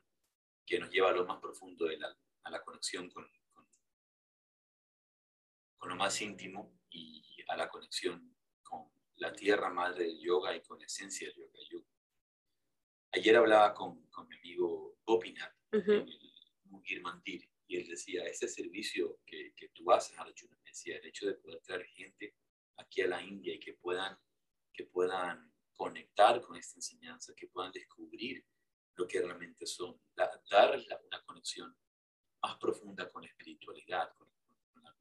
[0.66, 3.28] que nos lleva a lo más profundo de la, a la conexión con,
[5.78, 10.62] con, lo más íntimo y a la conexión con la tierra madre del yoga y
[10.62, 11.58] con la esencia del yoga.
[11.70, 11.84] Yo,
[13.12, 16.32] ayer hablaba con, con mi amigo Gopinath en el
[16.64, 20.96] Mugir Mandir y él decía, ese servicio que, que tú haces a la me decía,
[20.96, 22.34] el hecho de poder traer gente
[22.76, 24.18] aquí a la India y que puedan,
[24.72, 28.44] que puedan conectar con esta enseñanza, que puedan descubrir
[28.96, 30.40] lo que realmente son, dar
[31.04, 31.76] una conexión
[32.42, 34.28] más profunda con la espiritualidad, con,
[34.82, 34.96] la,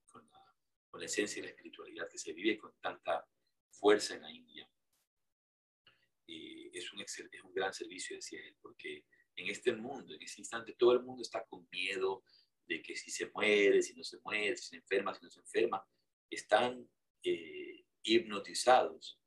[0.94, 3.28] la, esencia de la espiritualidad que se vive con tanta
[3.72, 4.70] fuerza en la India.
[6.28, 10.74] es, un es un gran servicio, decía él, porque en este mundo, en ese instante,
[10.74, 12.24] todo el mundo está con miedo
[12.66, 15.40] de que si se muere, si no se muere, si se enferma, si no se
[15.40, 15.86] enferma.
[16.30, 16.90] Están
[17.24, 19.20] eh, hipnotizados,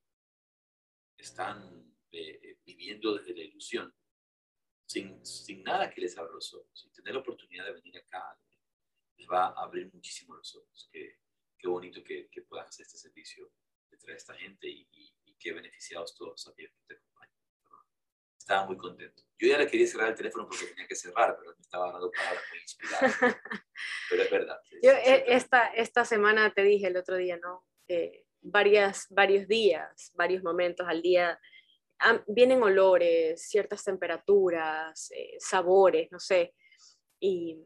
[1.16, 3.94] están eh, viviendo desde la ilusión
[4.86, 8.38] sin, sin nada que les abra los ojos, sin tener la oportunidad de venir acá,
[9.16, 10.88] les va a abrir muchísimo los ojos.
[10.90, 11.18] Qué,
[11.58, 13.50] qué bonito que, que puedas hacer este servicio
[14.06, 17.36] de esta gente y, y, qué beneficiados todos aquellos que te acompañan.
[18.38, 19.22] Estaba muy contento.
[19.38, 22.10] Yo ya le quería cerrar el teléfono porque tenía que cerrar, pero me estaba dando
[22.10, 23.16] palabras muy inspiradas.
[24.10, 24.60] pero es verdad.
[24.82, 27.66] Yo eh, esta, esta semana te dije el otro día, ¿no?
[27.86, 31.38] Eh, varias, varios días, varios momentos al día
[32.26, 36.54] vienen olores, ciertas temperaturas, eh, sabores, no sé,
[37.20, 37.58] y,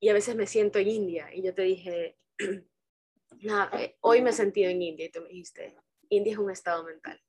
[0.00, 4.32] y, a veces me siento en India y yo te dije, eh, hoy me he
[4.32, 5.76] sentido en India y tú me dijiste,
[6.08, 7.20] India es un estado mental.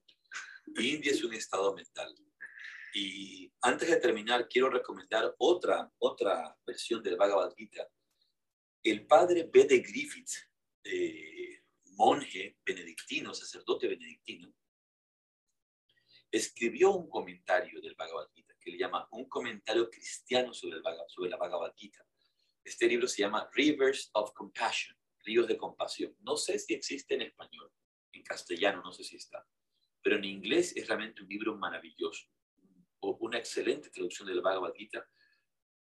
[0.77, 2.15] India es un estado mental.
[2.93, 7.87] Y antes de terminar, quiero recomendar otra, otra versión del Bhagavad Gita.
[8.83, 10.31] El padre Bede Griffith,
[10.83, 11.63] eh,
[11.97, 14.53] monje benedictino, sacerdote benedictino,
[16.31, 20.79] escribió un comentario del Bhagavad Gita que le llama Un comentario cristiano sobre,
[21.29, 22.05] la Bhagavad Gita.
[22.63, 26.15] Este libro se llama Rivers of Compassion, Ríos de Compasión.
[26.19, 27.71] No sé si existe en español,
[28.11, 29.45] en castellano no sé si está,
[30.01, 32.27] pero en inglés es realmente un libro maravilloso,
[33.01, 35.07] o una excelente traducción del Bhagavad Gita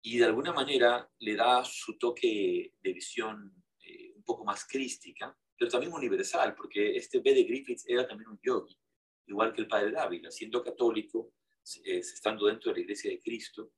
[0.02, 5.38] y de alguna manera le da su toque de visión eh, un poco más crística,
[5.58, 7.34] pero también universal, porque este B.
[7.34, 8.81] de Griffiths era también un yogi
[9.28, 11.34] igual que el padre Dávila, siendo católico,
[11.84, 13.74] eh, estando dentro de la iglesia de Cristo,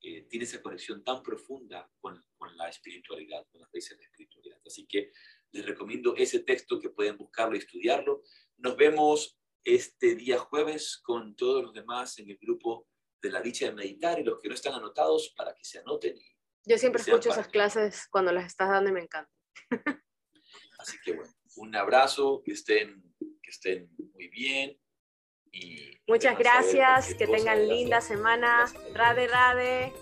[0.00, 4.10] eh, tiene esa conexión tan profunda con, con, la espiritualidad, con las raíces de la
[4.10, 4.58] espiritualidad.
[4.66, 5.12] Así que
[5.52, 8.22] les recomiendo ese texto que pueden buscarlo y estudiarlo.
[8.58, 12.86] Nos vemos este día jueves con todos los demás en el grupo
[13.22, 16.16] de la dicha de meditar y los que no están anotados para que se anoten
[16.18, 16.36] y
[16.66, 19.32] Yo siempre escucho esas clases cuando las estás dando y me encanta.
[20.78, 24.78] Así que bueno, un abrazo, que estén, que estén muy bien.
[26.06, 28.66] Muchas gracias, que tengan linda semana.
[28.94, 29.92] Rade, rade.